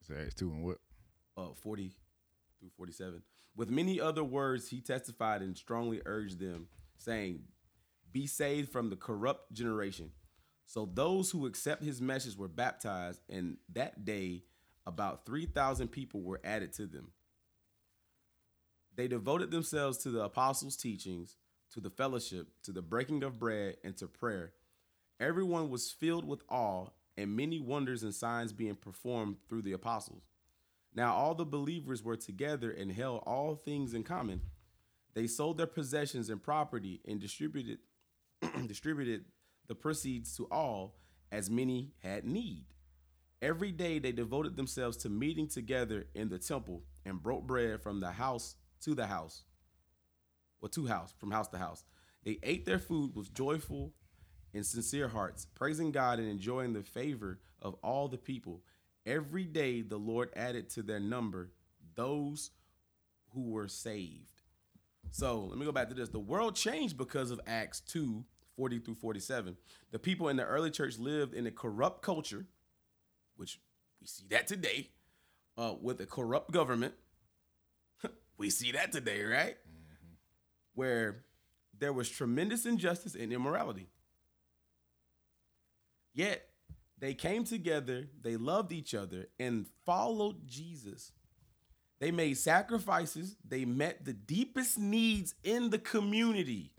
[0.00, 0.78] Is that two and what?
[1.36, 1.90] Uh, forty
[2.60, 3.22] through 47.
[3.56, 6.68] With many other words, he testified and strongly urged them,
[6.98, 7.40] saying,
[8.12, 10.12] Be saved from the corrupt generation.
[10.66, 14.44] So those who accept his message were baptized, and that day
[14.86, 17.10] about 3,000 people were added to them.
[18.98, 21.36] They devoted themselves to the apostles' teachings,
[21.70, 24.54] to the fellowship, to the breaking of bread, and to prayer.
[25.20, 30.24] Everyone was filled with awe, and many wonders and signs being performed through the apostles.
[30.92, 34.40] Now all the believers were together and held all things in common.
[35.14, 37.78] They sold their possessions and property and distributed
[38.66, 39.26] distributed
[39.68, 40.96] the proceeds to all
[41.30, 42.64] as many had need.
[43.40, 48.00] Every day they devoted themselves to meeting together in the temple and broke bread from
[48.00, 49.42] the house to the house.
[50.60, 51.84] Or to house, from house to house.
[52.24, 53.92] They ate their food with joyful
[54.54, 58.62] and sincere hearts, praising God and enjoying the favor of all the people.
[59.06, 61.52] Every day the Lord added to their number
[61.94, 62.50] those
[63.34, 64.42] who were saved.
[65.10, 66.08] So let me go back to this.
[66.08, 68.24] The world changed because of Acts 2
[68.56, 69.56] 40 through 47.
[69.92, 72.44] The people in the early church lived in a corrupt culture,
[73.36, 73.60] which
[74.00, 74.90] we see that today,
[75.56, 76.94] uh, with a corrupt government.
[78.38, 79.56] We see that today, right?
[79.56, 80.14] Mm-hmm.
[80.74, 81.24] Where
[81.78, 83.88] there was tremendous injustice and immorality.
[86.14, 86.48] Yet
[86.98, 91.12] they came together, they loved each other, and followed Jesus.
[92.00, 96.72] They made sacrifices, they met the deepest needs in the community.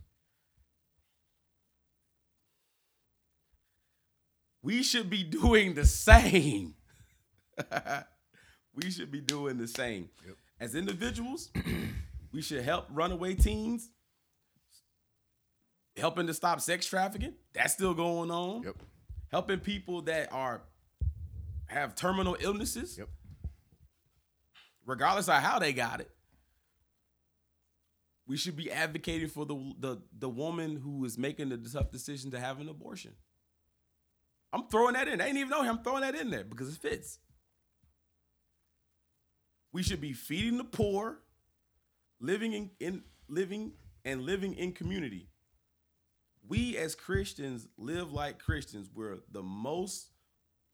[4.61, 6.75] We should be doing the same.
[8.75, 10.09] we should be doing the same.
[10.25, 10.35] Yep.
[10.59, 11.49] As individuals,
[12.31, 13.89] we should help runaway teens,
[15.97, 17.33] helping to stop sex trafficking.
[17.53, 18.63] That's still going on.
[18.63, 18.75] Yep
[19.29, 20.61] helping people that are
[21.67, 22.97] have terminal illnesses.
[22.97, 23.09] Yep.
[24.85, 26.09] Regardless of how they got it.
[28.27, 32.31] We should be advocating for the the the woman who is making the tough decision
[32.31, 33.13] to have an abortion.
[34.51, 35.21] I'm throwing that in.
[35.21, 35.77] I ain't even know him.
[35.77, 37.19] I'm throwing that in there because it fits.
[39.71, 41.19] We should be feeding the poor,
[42.19, 45.27] living in, in living and living in community
[46.49, 48.89] we as Christians live like Christians.
[48.93, 50.09] We're the most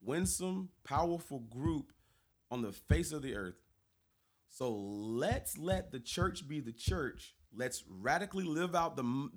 [0.01, 1.91] winsome, powerful group
[2.49, 3.55] on the face of the earth.
[4.49, 7.35] So let's let the church be the church.
[7.53, 9.29] Let's radically live out the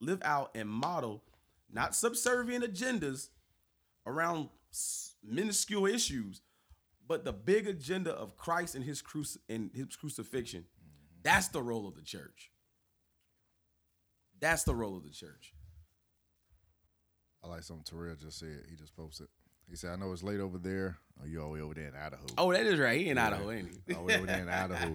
[0.00, 1.24] live out and model
[1.72, 3.28] not subservient agendas
[4.06, 4.48] around
[5.22, 6.42] minuscule issues,
[7.10, 10.60] but the big agenda of Christ and his cruci- and his crucifixion.
[10.60, 11.20] Mm-hmm.
[11.24, 12.52] That's the role of the church.
[14.40, 15.52] That's the role of the church.
[17.42, 18.62] I like something Terrell just said.
[18.70, 19.26] He just posted.
[19.68, 20.98] He said, "I know it's late over there.
[21.20, 22.22] Oh, you all the way over there in Idaho.
[22.38, 23.00] Oh, that is right.
[23.00, 23.26] He in Yeah.
[23.26, 23.94] Idaho, ain't he?
[23.94, 24.94] All the way over there in Idaho."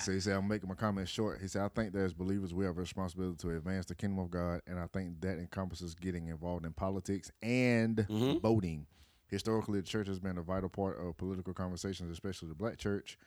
[0.00, 2.52] So he said, "I'm making my comments short." He said, "I think that as believers,
[2.52, 5.94] we have a responsibility to advance the kingdom of God, and I think that encompasses
[5.94, 8.40] getting involved in politics and Mhm.
[8.42, 8.86] voting.
[9.32, 13.18] Historically, the church has been a vital part of political conversations, especially the Black church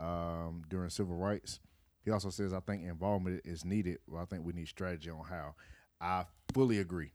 [0.00, 1.60] um, during civil rights."
[2.04, 3.98] He also says, "I think involvement is needed.
[4.08, 5.54] Well, I think we need strategy on how."
[6.00, 7.12] I fully agree.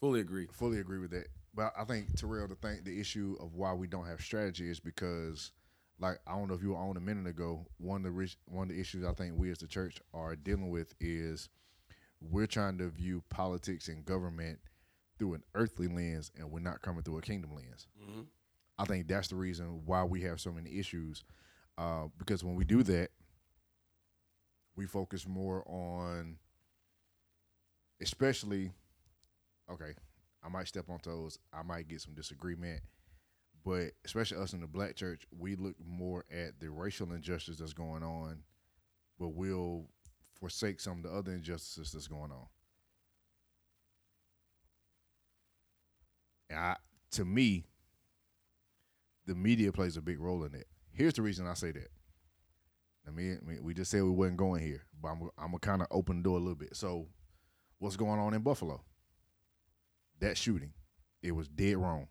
[0.00, 0.46] Fully agree.
[0.52, 1.26] fully agree with that.
[1.54, 4.80] But I think Terrell, the thing, the issue of why we don't have strategy is
[4.80, 5.52] because,
[5.98, 7.66] like, I don't know if you were on a minute ago.
[7.78, 10.34] One of the rich, one of the issues I think we as the church are
[10.36, 11.48] dealing with is
[12.20, 14.60] we're trying to view politics and government
[15.22, 17.86] through an earthly lens, and we're not coming through a kingdom lens.
[18.00, 18.26] Mhm.
[18.76, 21.22] I think that's the reason why we have so many issues.
[21.78, 23.12] Uh, because when we do that,
[24.74, 26.40] we focus more on,
[28.00, 28.72] especially,
[29.70, 29.94] okay,
[30.42, 32.82] I might step on toes, I might get some disagreement,
[33.64, 37.72] but especially us in the black church, we look more at the racial injustice that's
[37.74, 38.42] going on,
[39.20, 39.88] but we'll
[40.34, 42.48] forsake some of the other injustices that's going on.
[46.54, 46.76] I,
[47.12, 47.66] to me,
[49.26, 50.66] the media plays a big role in it.
[50.92, 51.88] Here's the reason I say that.
[53.06, 55.58] I mean, I mean, we just said we wasn't going here, but I'm, I'm gonna
[55.58, 56.76] kind of open the door a little bit.
[56.76, 57.08] So,
[57.78, 58.82] what's going on in Buffalo?
[60.20, 60.72] That shooting,
[61.22, 62.08] it was dead wrong.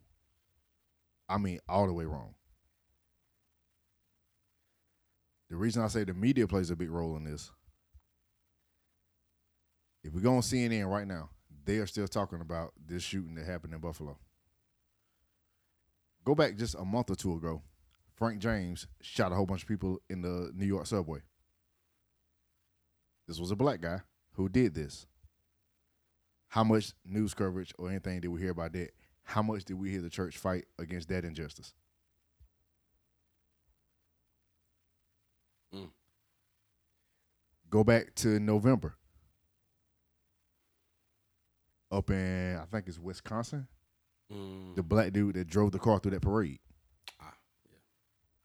[1.30, 2.36] I mean, all the way wrong.
[5.50, 7.52] The reason I say the media plays a big role in this,
[10.04, 11.30] if we go on CNN right now,
[11.66, 14.18] they are still talking about this shooting that happened in Buffalo.
[16.24, 17.62] Go back just a month or two ago.
[18.16, 21.20] Frank James shot a whole bunch of people in the New York subway.
[23.28, 24.02] This was a black guy
[24.34, 25.08] who did this.
[26.50, 28.92] How much news coverage or anything did we hear about that?
[29.24, 31.74] How much did we hear the church fight against that injustice?
[35.74, 35.90] Mm.
[37.70, 38.96] Go back to November.
[41.90, 43.68] Up in I think it's Wisconsin,
[44.32, 44.76] Mm.
[44.76, 46.60] the black dude that drove the car through that parade.
[47.20, 47.34] Ah,
[47.70, 47.78] yeah.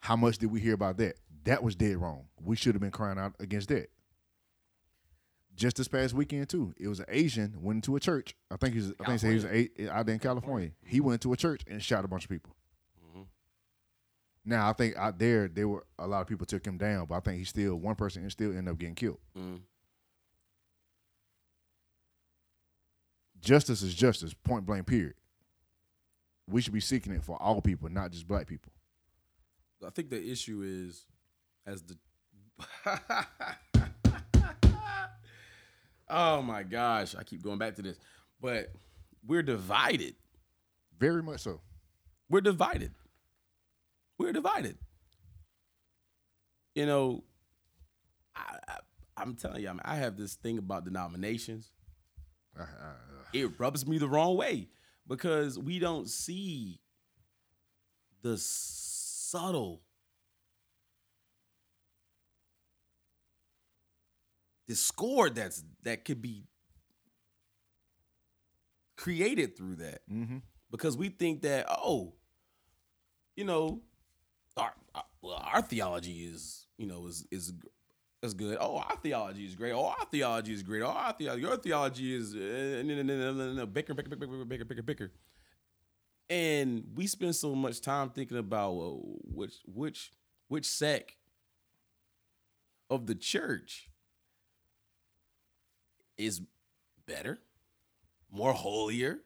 [0.00, 1.16] How much did we hear about that?
[1.44, 2.26] That was dead wrong.
[2.42, 3.88] We should have been crying out against that.
[5.54, 8.34] Just this past weekend too, it was an Asian went into a church.
[8.50, 10.72] I think he's I think he was a, out there in California.
[10.84, 12.54] He went to a church and shot a bunch of people.
[13.16, 13.26] Mhm.
[14.44, 17.14] Now I think out there there were a lot of people took him down, but
[17.14, 19.20] I think he still one person and still ended up getting killed.
[19.38, 19.60] Mm.
[23.40, 24.86] Justice is justice, point blank.
[24.86, 25.14] Period.
[26.48, 28.72] We should be seeking it for all people, not just black people.
[29.84, 31.04] I think the issue is
[31.66, 31.96] as the
[36.08, 37.98] Oh my gosh, I keep going back to this.
[38.40, 38.72] But
[39.26, 40.14] we're divided.
[40.98, 41.60] Very much so.
[42.30, 42.92] We're divided.
[44.18, 44.78] We're divided.
[46.74, 47.24] You know,
[48.36, 48.76] I, I
[49.16, 51.70] I'm telling you, I, mean, I have this thing about denominations.
[52.56, 52.66] I- I-
[53.32, 54.68] It rubs me the wrong way
[55.08, 56.80] because we don't see
[58.22, 59.82] the subtle
[64.66, 66.44] discord that's that could be
[68.96, 70.42] created through that Mhm.
[70.70, 72.14] because we think that oh
[73.36, 73.82] you know
[74.56, 77.52] our, our well our theology is you know is is
[78.22, 78.58] is good.
[78.60, 79.72] Oh our theology is great.
[79.72, 80.82] Oh our theology is great.
[80.82, 85.12] Oh our theology your theology is uh, bicker bicker bicker bicker bicker bicker bicker.
[86.28, 90.12] And we spend so much time thinking about well, which which
[90.48, 91.12] which sect
[92.90, 93.90] of the church
[96.16, 96.40] is
[97.06, 97.38] better
[98.30, 99.20] more holier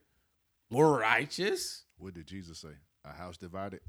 [0.71, 1.85] more righteous?
[1.99, 2.77] What did Jesus say?
[3.05, 3.81] A house divided.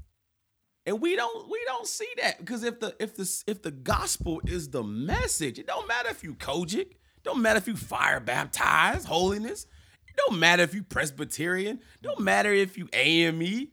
[0.84, 4.40] And we don't we don't see that because if the if the if the gospel
[4.46, 9.06] is the message it don't matter if you COGIC don't matter if you fire baptized
[9.06, 9.66] holiness
[10.08, 13.68] it don't matter if you presbyterian don't matter if you ame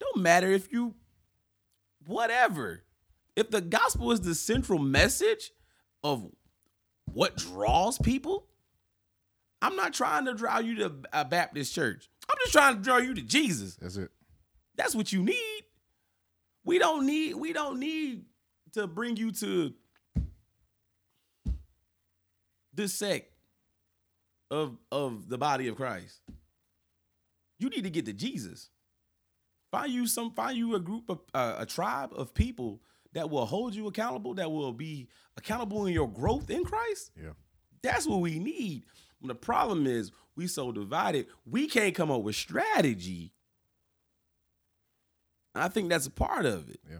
[0.00, 0.94] don't matter if you
[2.06, 2.84] whatever
[3.36, 5.50] if the gospel is the central message
[6.02, 6.26] of
[7.12, 8.46] what draws people
[9.60, 12.96] i'm not trying to draw you to a baptist church i'm just trying to draw
[12.96, 14.10] you to jesus That's it.
[14.74, 15.62] that's what you need.
[16.66, 18.24] We don't need we don't need
[18.72, 19.72] to bring you to
[22.74, 23.32] this sect
[24.50, 26.20] of of the body of Christ.
[27.58, 28.68] You need to get to Jesus.
[29.70, 33.46] Find you some find you a group of uh, a tribe of people that will
[33.46, 37.12] hold you accountable, that will be accountable in your growth in Christ.
[37.16, 37.30] Yeah.
[37.82, 38.84] That's what we need.
[39.20, 43.32] And the problem is we so divided, we can't come up with strategy.
[45.56, 46.80] And I think that's a part of it.
[46.86, 46.98] Yeah.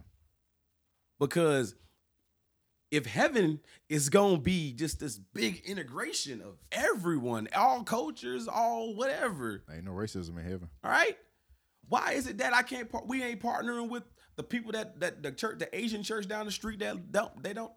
[1.19, 1.75] Because
[2.89, 9.61] if heaven is gonna be just this big integration of everyone, all cultures, all whatever,
[9.71, 10.69] Ain't no racism in heaven.
[10.83, 11.15] all right.
[11.87, 12.89] Why is it that I can't?
[12.89, 14.03] Par- we ain't partnering with
[14.37, 17.53] the people that that the church, the Asian church down the street that don't they
[17.53, 17.71] don't.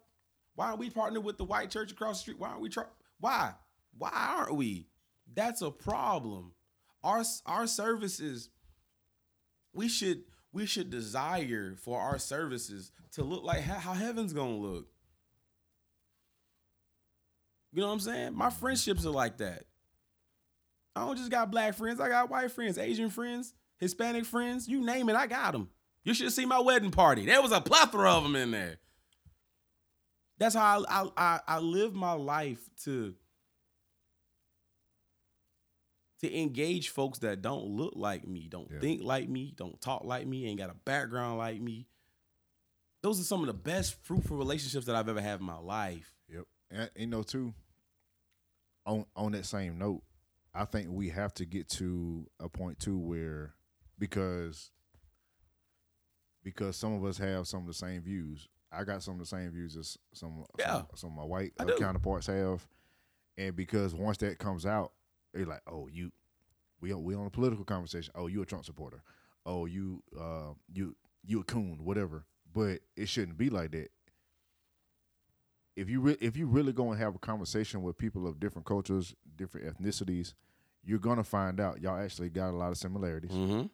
[0.55, 2.39] Why aren't we partnering with the white church across the street?
[2.39, 2.69] Why aren't we?
[2.69, 2.85] Try-
[3.19, 3.53] why?
[3.95, 4.87] Why aren't we?
[5.31, 6.53] That's a problem.
[7.03, 8.49] Our our services.
[9.73, 10.23] We should
[10.53, 14.87] we should desire for our services to look like how, heaven's gonna look.
[17.73, 18.35] You know what I'm saying?
[18.35, 19.63] My friendships are like that.
[20.95, 22.01] I don't just got black friends.
[22.01, 24.67] I got white friends, Asian friends, Hispanic friends.
[24.67, 25.69] You name it, I got them.
[26.03, 27.25] You should see my wedding party.
[27.25, 28.77] There was a plethora of them in there.
[30.37, 33.13] That's how I I, I, I live my life to
[36.21, 38.79] to engage folks that don't look like me, don't Yeah.
[38.79, 41.87] think like me, don't talk like me, ain't got a background like me.
[43.01, 46.13] Those are some of the best fruitful relationships that I've ever had in my life.
[46.29, 46.45] Yep.
[46.69, 47.53] And you know too.
[48.85, 50.03] On on that same note,
[50.53, 53.53] I think we have to get to a point too where
[53.99, 54.71] because
[56.43, 58.47] because some of us have some of the same views.
[58.71, 60.77] I got some of the same views as some Yeah.
[60.77, 62.67] some, some of my white uh, counterparts have,
[63.37, 64.93] and because once that comes out,
[65.33, 66.11] they're like, "Oh, you,
[66.79, 68.13] we on we on a political conversation.
[68.15, 69.03] Oh, you a Trump supporter.
[69.45, 73.91] Oh, you uh you you a coon, whatever." But it shouldn't be like that
[75.75, 78.65] if you re- if you really go and have a conversation with people of different
[78.65, 80.33] cultures, different ethnicities,
[80.83, 83.31] you're gonna find out y'all actually got a lot of similarities.
[83.31, 83.67] Mm-hmm.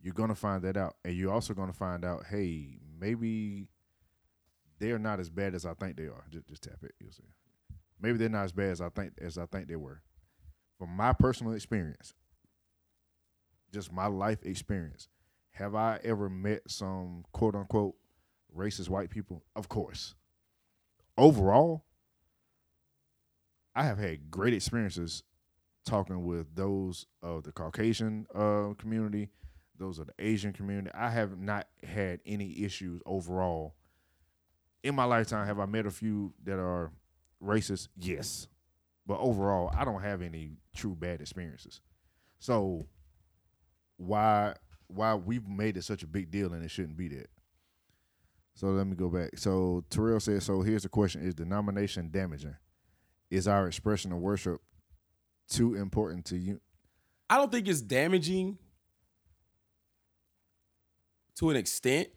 [0.00, 3.68] You're gonna find that out, and you're also gonna find out, hey, maybe
[4.78, 6.24] they're not as bad as I think they are.
[6.30, 7.24] Just, just tap it, you'll see.
[8.00, 10.02] Maybe they're not as bad as I think as I think they were.
[10.78, 12.14] From my personal experience,
[13.72, 15.08] just my life experience,
[15.50, 17.96] have I ever met some quote unquote
[18.56, 19.42] racist white people?
[19.56, 20.14] Of course
[21.18, 21.84] overall,
[23.74, 25.22] I have had great experiences
[25.84, 29.28] talking with those of the Caucasian uh, community,
[29.78, 30.90] those of the Asian community.
[30.94, 33.74] I have not had any issues overall.
[34.82, 36.92] In my lifetime, have I met a few that are
[37.42, 37.88] racist?
[37.96, 38.48] Yes.
[39.08, 41.80] But overall, I don't have any true bad experiences.
[42.38, 42.86] So
[43.96, 44.54] why
[44.86, 47.28] why we've made it such a big deal and it shouldn't be that.
[48.54, 49.38] So let me go back.
[49.38, 52.56] So Terrell says, so here's the question: Is denomination damaging?
[53.30, 54.60] Is our expression of worship
[55.48, 56.60] too important to you?
[57.30, 58.58] I don't think it's damaging
[61.36, 62.08] to an extent.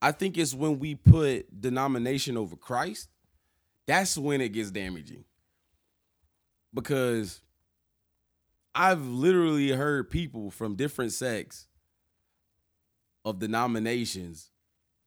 [0.00, 3.08] I think it's when we put denomination over Christ,
[3.86, 5.24] that's when it gets damaging.
[6.74, 7.42] Because
[8.74, 11.66] I've literally heard people from different sects
[13.24, 14.50] of denominations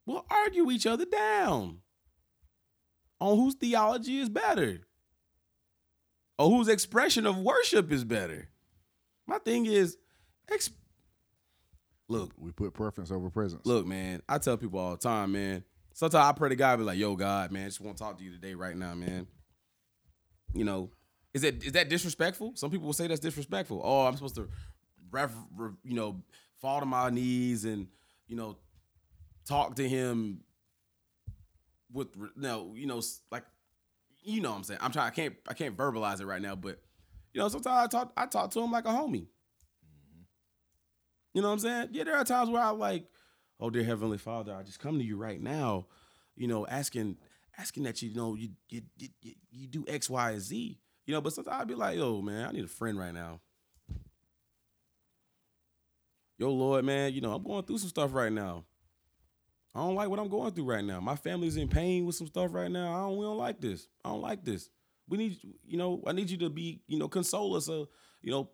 [0.06, 1.80] will argue each other down
[3.20, 4.82] on whose theology is better
[6.38, 8.50] or whose expression of worship is better.
[9.26, 9.98] My thing is,
[10.52, 10.70] ex-
[12.08, 13.66] look, We put preference over presence.
[13.66, 14.22] look, man.
[14.30, 15.64] I tell people all the time, man.
[15.94, 18.18] Sometimes I pray to God, be like, "Yo, God, man, I just want to talk
[18.18, 19.28] to you today, right now, man."
[20.54, 20.92] You know,
[21.36, 22.54] is that is that disrespectful?
[22.56, 23.82] Some people will say that's disrespectful.
[23.84, 24.48] Oh, I'm supposed to,
[25.12, 26.22] ref, re- you know,
[26.62, 27.88] fall to my knees and
[28.28, 28.58] you know,
[29.46, 30.40] talk to him
[31.92, 33.02] with no, you know,
[33.32, 33.44] like,
[34.24, 34.80] you know, what I'm saying.
[34.82, 35.08] I'm trying.
[35.08, 35.36] I can't.
[35.48, 36.80] I can't verbalize it right now, but
[37.34, 38.14] you know, sometimes I talk.
[38.18, 39.28] I talk to him like a homie.
[41.34, 41.90] You know what I'm saying?
[41.92, 43.06] Yeah, there are times where I like,
[43.60, 45.88] oh dear Heavenly Father, I just come to you right now,
[46.38, 47.18] you know, asking
[47.58, 50.80] asking that you know you you you, you- you do X, Y, and Z.
[51.06, 53.40] You know, but sometimes I'd be like, yo, man, I need a friend right now.
[56.38, 58.66] Yo, Lord, man, you know, I'm going through some stuff right now.
[59.74, 61.00] I don't like what I'm going through right now.
[61.02, 62.94] My family's in pain with some stuff right now.
[62.94, 63.88] I don't we don't like this.
[64.04, 64.70] I don't like this.
[65.08, 67.86] We need you know, I need you to be, you know, console us, uh,
[68.22, 68.50] you know,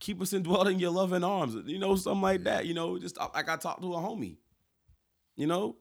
[0.00, 3.18] keep us indwelled in your loving arms, you know, something like that, you know, just
[3.18, 4.36] like I talked to a homie,
[5.36, 5.76] you know.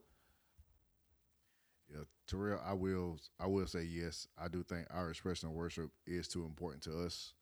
[2.32, 4.28] Terrell, I will I will say yes.
[4.38, 7.34] I do think our expression of worship is too important to us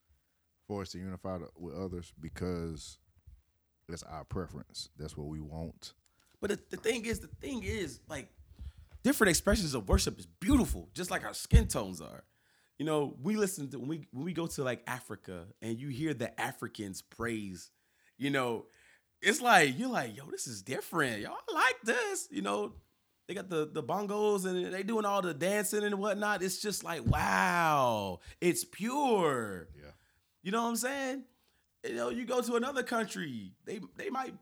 [0.67, 2.97] for us to unify the- with others because
[3.87, 4.89] that's our preference.
[4.97, 5.93] That's what we want.
[6.41, 8.29] But the, the thing is, the thing is, like,
[9.03, 12.23] different expressions of worship is beautiful, just like our skin tones are.
[12.77, 15.89] You know, we listen to when we when we go to like Africa and you
[15.89, 17.71] hear the Africans praise,
[18.17, 18.67] you know,
[19.21, 21.19] it's like you're like, yo, this is different.
[21.21, 22.73] Y'all like this, you know.
[23.29, 26.41] They got the the bongos and they doing all the dancing and whatnot.
[26.41, 29.67] It's just like wow, it's pure.
[29.75, 29.91] Yeah.
[30.41, 31.23] You know what I'm saying?
[31.87, 34.33] You know, you go to another country, they they might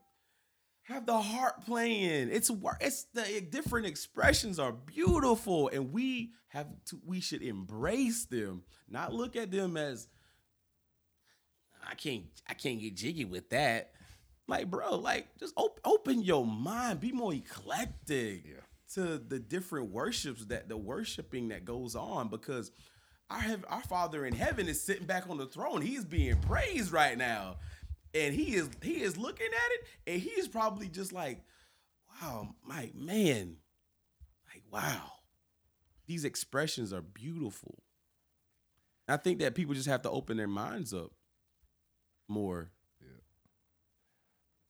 [0.83, 2.29] have the harp playing.
[2.31, 2.49] It's
[2.79, 9.13] it's the different expressions are beautiful, and we have to we should embrace them, not
[9.13, 10.07] look at them as
[11.85, 13.91] I can't I can't get jiggy with that.
[14.47, 18.61] Like, bro, like just op- open your mind, be more eclectic Yeah.
[18.93, 22.71] To the different worships that the worshiping that goes on because
[23.29, 25.81] our heav- our Father in heaven is sitting back on the throne.
[25.81, 27.57] He's being praised right now.
[28.13, 31.41] And he is he is looking at it and he is probably just like,
[32.21, 33.57] wow, my man.
[34.53, 35.11] Like, wow.
[36.07, 37.83] These expressions are beautiful.
[39.09, 41.11] I think that people just have to open their minds up
[42.27, 42.71] more.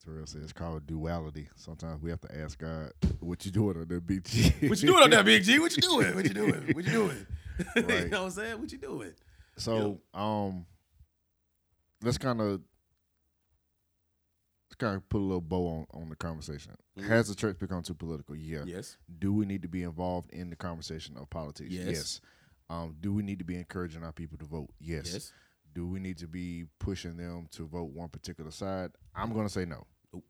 [0.04, 1.48] Terrell says it's called duality.
[1.56, 4.50] Sometimes we have to ask God, "What you doing on that big G?
[4.68, 5.58] What you doing on that big G?
[5.58, 6.14] What you doing?
[6.14, 6.66] What you doing?
[6.74, 7.26] What you doing?
[7.76, 8.08] you Right.
[8.10, 8.60] know what I'm saying?
[8.60, 9.12] What you doing?
[9.56, 10.66] So, um,
[12.02, 12.60] let's kind of
[14.70, 16.76] let's kind of put a little bow on on the conversation.
[16.96, 17.08] Mhm.
[17.08, 18.36] Has the church become too political?
[18.36, 18.62] Yeah.
[18.64, 18.96] Yes.
[19.18, 21.70] Do we need to be involved in the conversation of politics?
[21.70, 22.20] Yes.
[22.70, 24.70] Um, do we need to be encouraging our people to vote?
[24.78, 25.10] Yes.
[25.12, 25.32] Yes.
[25.74, 28.90] Do we need to be pushing them to vote one particular side?
[29.14, 29.86] I'm going to say no.
[30.12, 30.24] Nope.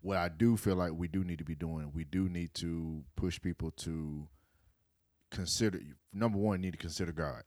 [0.00, 3.04] What I do feel like we do need to be doing, we do need to
[3.16, 4.28] push people to
[5.30, 5.80] consider.
[6.12, 7.42] Number one, need to consider God.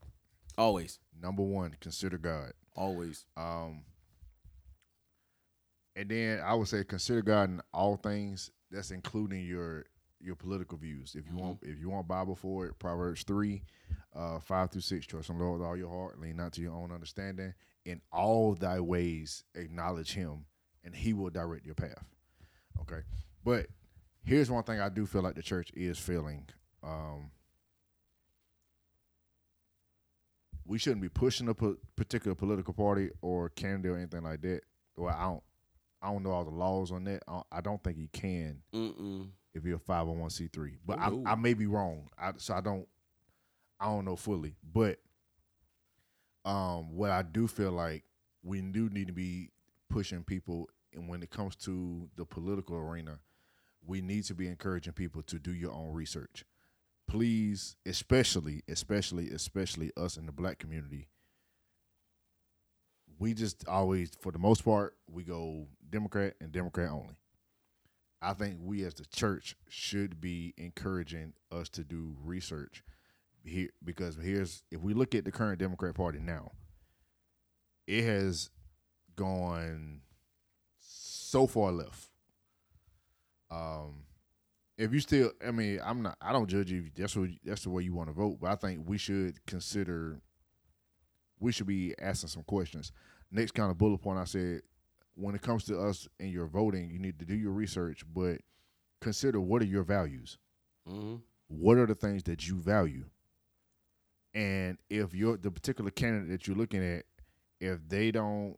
[0.58, 1.00] Always.
[1.20, 2.54] Number one, consider God.
[2.76, 3.26] Always.
[3.36, 3.84] Um,
[5.96, 8.52] and then I would say consider God in all things.
[8.72, 9.86] That's including your
[10.20, 11.16] your political views.
[11.16, 13.64] If you want, if you want Bible for it, Proverbs three,
[14.16, 15.06] uh, five through six.
[15.06, 17.54] Trust in the Lord with all your heart, lean not to your own understanding.
[17.86, 20.46] In all thy ways, acknowledge Him,
[20.84, 22.06] and He will direct your path.
[22.82, 23.02] Okay,
[23.44, 23.68] but
[24.24, 26.48] here's one thing I do feel like the church is feeling
[26.82, 27.32] Um,
[30.66, 34.62] we shouldn't be pushing a po- particular political party or candidate or anything like that.
[34.96, 35.44] Well, I don't,
[36.02, 37.24] I don't know all the laws on that.
[37.52, 39.28] I, don't think you can Mm-mm.
[39.54, 40.78] if you're a five hundred one c three.
[40.86, 41.00] But.
[41.00, 42.10] I, I may be wrong.
[42.18, 42.88] I, so I don't,
[43.84, 44.56] I don't know fully.
[44.74, 45.00] But
[46.46, 48.06] um, what I do feel like
[48.42, 49.50] we do need to be
[49.90, 53.20] pushing people, and when it comes to the political arena,
[53.86, 56.46] we need to be encouraging people to do your own research.
[57.08, 61.10] Please, especially, especially, especially us in the black community.
[63.20, 67.18] We just always, for the most part, we go Democrat and Democrat only.
[68.22, 72.82] I think we as the church should be encouraging us to do research
[73.44, 76.52] here because here's if we look at the current Democrat Party now,
[77.88, 78.50] it has
[79.16, 80.02] gone
[80.80, 82.10] so far left.
[83.52, 84.06] Um,
[84.78, 86.90] if you still, I mean, I'm not, I don't judge you.
[86.96, 90.22] That's what that's the way you want to vote, but I think we should consider.
[91.40, 92.92] We should be asking some questions.
[93.30, 94.62] Next kind of bullet point, I said,
[95.16, 98.38] when it comes to us and your voting, you need to do your research, but
[99.02, 100.38] consider what are your values.
[100.88, 101.16] Mm-hmm.
[101.48, 103.06] What are the things that you value?
[104.34, 107.06] And if you're the particular candidate that you're looking at,
[107.60, 108.58] if they don't,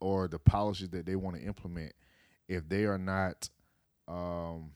[0.00, 1.92] or the policies that they want to implement,
[2.48, 3.48] if they are not
[4.08, 4.70] um,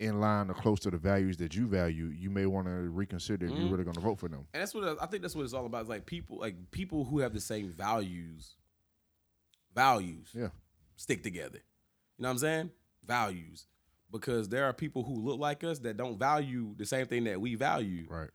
[0.00, 3.46] in line or close to the values that you value, you may want to reconsider
[3.46, 3.58] if Mhm.
[3.58, 4.46] you're really going to vote for them.
[4.54, 5.22] And that's what I think.
[5.22, 5.80] That's what it's all about.
[5.82, 8.56] It's like people, like people who have the same values,
[9.74, 10.50] values, Yeah.
[10.96, 11.58] stick together.
[12.16, 12.70] You know what I'm saying?
[13.04, 13.66] Values,
[14.10, 17.40] because there are people who look like us that don't value the same thing that
[17.40, 18.06] we value.
[18.08, 18.30] Right.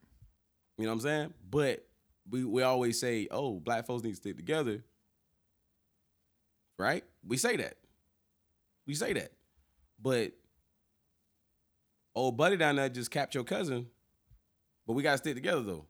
[0.77, 1.33] You know what I'm saying?
[1.49, 1.85] But
[2.29, 4.83] we we always say, "Oh, black folks need to stick together."
[6.77, 7.03] Right?
[7.25, 7.77] We say that.
[8.85, 9.31] We say that.
[10.01, 10.33] But
[12.15, 13.87] old buddy down there just capped your cousin.
[14.85, 15.85] But we gotta stick together though.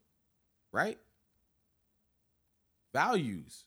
[0.71, 0.97] Right?
[2.93, 3.65] Values.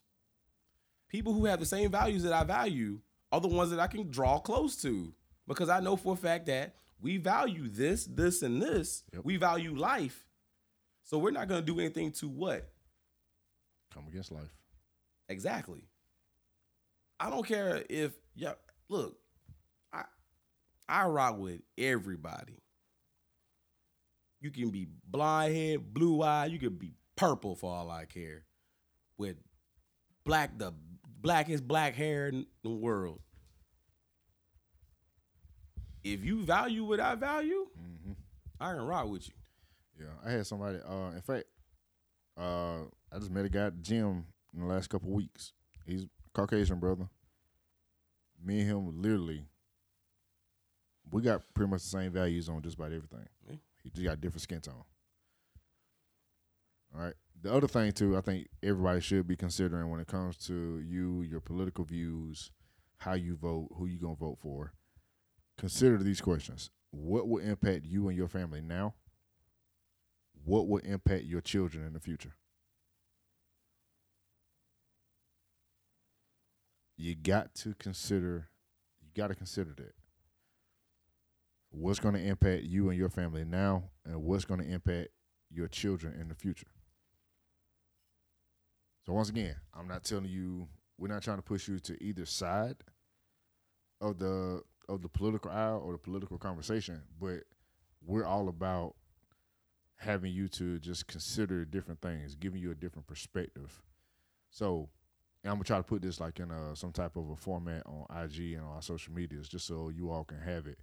[1.08, 3.00] People who have the same values that I value
[3.32, 5.12] are the ones that I can draw close to.
[5.48, 9.04] Because I know for a fact that we value this, this, and this.
[9.12, 9.24] Yep.
[9.24, 10.25] We value life.
[11.06, 12.68] So we're not gonna do anything to what?
[13.94, 14.52] Come against life.
[15.28, 15.84] Exactly.
[17.18, 18.54] I don't care if yeah.
[18.88, 19.16] Look,
[19.92, 20.02] I
[20.88, 22.58] I rock with everybody.
[24.40, 26.46] You can be blind head, blue eye.
[26.46, 28.44] You can be purple for all I care.
[29.16, 29.36] With
[30.24, 30.74] black, the
[31.22, 33.20] blackest black hair in the world.
[36.04, 38.12] If you value what I value, hmm
[38.60, 39.34] I can rock with you.
[39.98, 40.78] Yeah, I had somebody.
[40.86, 41.44] Uh, in fact,
[42.38, 42.82] uh,
[43.12, 45.52] I just met a guy at the gym in the last couple weeks.
[45.84, 47.08] He's Caucasian brother.
[48.42, 49.46] Me and him literally
[51.10, 53.26] we got pretty much the same values on just about everything.
[53.82, 54.84] He just got different skin tone.
[56.94, 57.14] All right.
[57.40, 61.22] The other thing too, I think everybody should be considering when it comes to you,
[61.22, 62.50] your political views,
[62.98, 64.72] how you vote, who you gonna vote for.
[65.58, 68.94] Consider these questions: What will impact you and your family now?
[70.46, 72.36] What will impact your children in the future?
[76.96, 78.46] You got to consider.
[79.02, 79.94] You got to consider that
[81.70, 85.08] what's going to impact you and your family now and what's going to impact
[85.50, 86.68] your children in the future.
[89.04, 92.24] So once again, I'm not telling you we're not trying to push you to either
[92.24, 92.76] side
[94.00, 97.42] of the of the political aisle or the political conversation, but
[98.00, 98.94] we're all about
[99.96, 103.82] having you to just consider different things, giving you a different perspective.
[104.50, 104.88] So
[105.44, 108.06] I'm gonna try to put this like in a, some type of a format on
[108.24, 110.78] IG and on our social medias, just so you all can have it.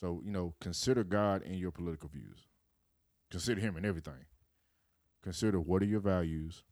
[0.00, 2.46] So you know, consider God in your political views.
[3.30, 4.26] Consider Him in everything.
[5.22, 6.62] Consider what are your values.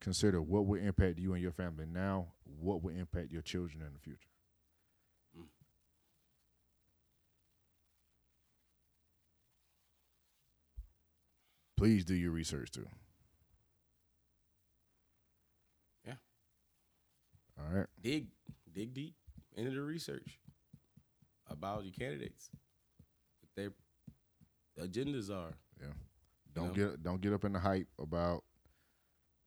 [0.00, 2.28] Consider what will impact you and your family now.
[2.44, 4.29] What will impact your children in the future.
[11.80, 12.86] Please do your research too.
[16.06, 16.12] Yeah.
[17.58, 17.86] All right.
[18.02, 18.26] dig
[18.70, 19.14] dig deep
[19.56, 20.38] into the research
[21.48, 22.50] about your candidates,
[23.40, 25.54] what their agendas are.
[25.80, 25.94] Yeah.
[26.54, 26.88] Don't know?
[26.88, 28.44] get don't get up in the hype about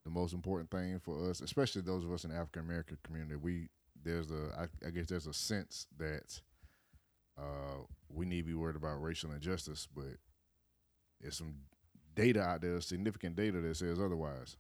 [0.04, 3.36] the most important thing for us, especially those of us in the African American community.
[3.36, 3.70] We
[4.04, 6.42] there's a I, I guess there's a sense that
[7.38, 10.18] uh, we need to be worried about racial injustice, but
[11.22, 11.54] there's some
[12.16, 14.58] data out there, significant data that says otherwise.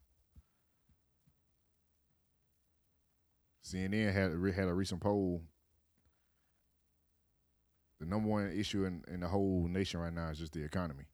[3.63, 5.41] CNN had re- had a recent poll.
[7.99, 11.05] The number one issue in, in the whole nation right now is just the economy.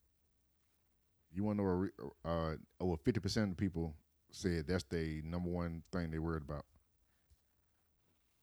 [1.31, 1.89] You want to know?
[2.25, 3.93] Uh, over fifty percent of people
[4.31, 6.65] said that's the number one thing they worried about.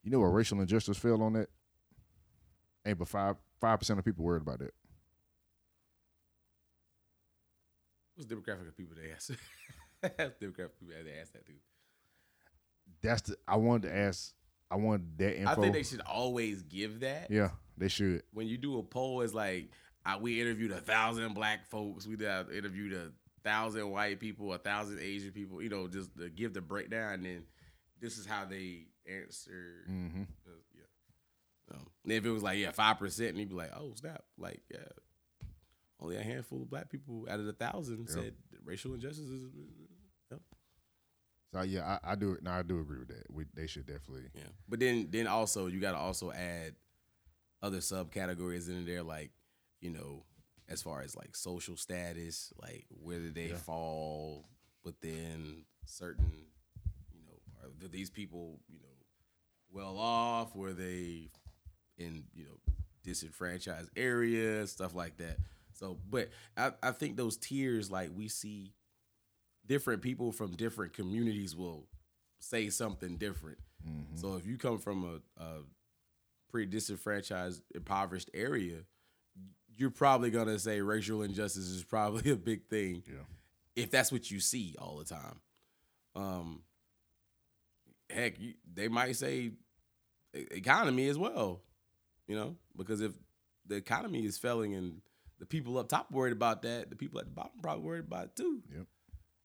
[0.04, 1.48] You know what racial injustice fell on that?
[2.86, 4.72] Ain't but five five percent of people worried about that.
[8.16, 9.30] What's the demographic of people they ask?
[10.02, 11.56] demographic of people they ask that dude.
[13.02, 14.32] That's the I wanted to ask.
[14.70, 15.50] I wanted that info.
[15.50, 17.30] I think they should always give that.
[17.30, 18.22] yeah, they should.
[18.32, 19.70] When you do a poll, it's like
[20.04, 22.06] I, we interviewed a thousand black folks.
[22.06, 23.12] We did uh, interviewed a
[23.44, 25.62] thousand white people, a thousand Asian people.
[25.62, 27.14] You know, just to give the breakdown.
[27.14, 27.42] And then
[28.00, 29.84] this is how they answer.
[29.90, 30.22] Mm-hmm.
[30.22, 31.76] Uh, yeah.
[31.76, 34.24] Um, and if it was like yeah five percent, and you'd be like, oh snap,
[34.38, 34.78] like yeah,
[36.06, 38.14] only a handful of black people out of the thousand Yeah.
[38.14, 38.34] said
[38.64, 39.44] racial injustice is.
[40.30, 40.38] Yeah.
[41.52, 42.36] So yeah, I, I do.
[42.42, 43.24] No, I do agree with that.
[43.30, 44.28] We they should definitely.
[44.34, 46.74] yeah, but then then also you got to also add
[47.62, 49.30] other subcategories in there, like
[49.80, 50.24] you know,
[50.68, 53.56] as far as like social status, like whether they Yeah.
[53.56, 54.48] fall
[54.84, 56.46] within certain,
[57.12, 58.88] you know, are these people, you know,
[59.72, 60.54] well off?
[60.54, 61.30] Were they
[61.98, 62.58] in you know
[63.04, 65.38] disenfranchised areas, stuff like that?
[65.78, 68.72] So, but I, I think those tiers, like we see,
[69.66, 71.86] different people from different communities will
[72.38, 73.58] say something different.
[73.86, 74.18] Mhm.
[74.20, 75.04] So if you come from
[75.38, 75.58] a, a
[76.50, 78.78] pretty disenfranchised, impoverished area,
[79.76, 83.24] you're probably gonna say racial injustice is probably a big thing Yeah.
[83.74, 85.40] if that's what you see all the time.
[86.14, 86.62] Um,
[88.08, 89.50] heck, you, they might say
[90.32, 91.60] economy as well,
[92.28, 93.12] you know, because if
[93.66, 95.02] the economy is failing and
[95.38, 98.24] the people up top worried about that, the people at the bottom probably worried about
[98.26, 98.62] it too.
[98.74, 98.86] Yep.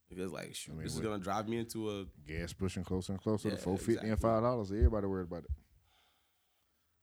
[0.08, 3.12] Because like, shoot, I mean, this is gonna drive me into a Gas pushing closer
[3.12, 4.28] and closer Yeah, to four fifty and exactly.
[4.28, 4.70] five dollars.
[4.70, 5.50] Everybody worried about it.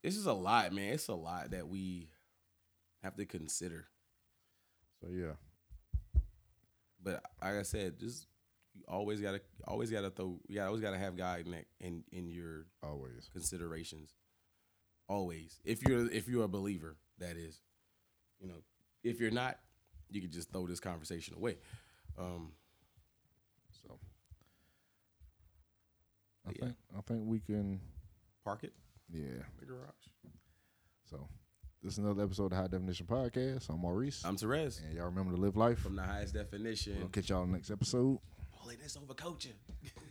[0.03, 0.93] This is a lot, man.
[0.93, 2.09] It's a lot that we
[3.03, 3.87] have to consider.
[5.01, 5.33] So yeah,
[7.01, 8.27] But like I said, just
[8.73, 12.29] you always gotta always gotta throw you always gotta have God in that in, in
[12.29, 13.29] your always.
[13.31, 14.13] considerations.
[15.07, 15.59] Always.
[15.65, 17.59] If you're if you're a believer, that is.
[18.39, 18.63] You know,
[19.03, 19.57] if you're not,
[20.09, 21.57] you can just throw this conversation away.
[22.17, 22.51] Um
[23.71, 23.99] So
[26.47, 26.65] I Yeah.
[26.65, 27.79] think I think we can.
[28.43, 28.73] park it
[29.09, 29.43] Yeah.
[29.59, 30.07] the garage.
[31.05, 31.27] So
[31.83, 33.69] this is another episode of High Definition Podcast.
[33.69, 35.79] I'm Maurice, I'm Therese and y'all remember to live life.
[35.79, 37.09] from the highest We'll definition.
[37.09, 38.19] catch y'all next episode.
[38.51, 39.53] Holiness over coaching.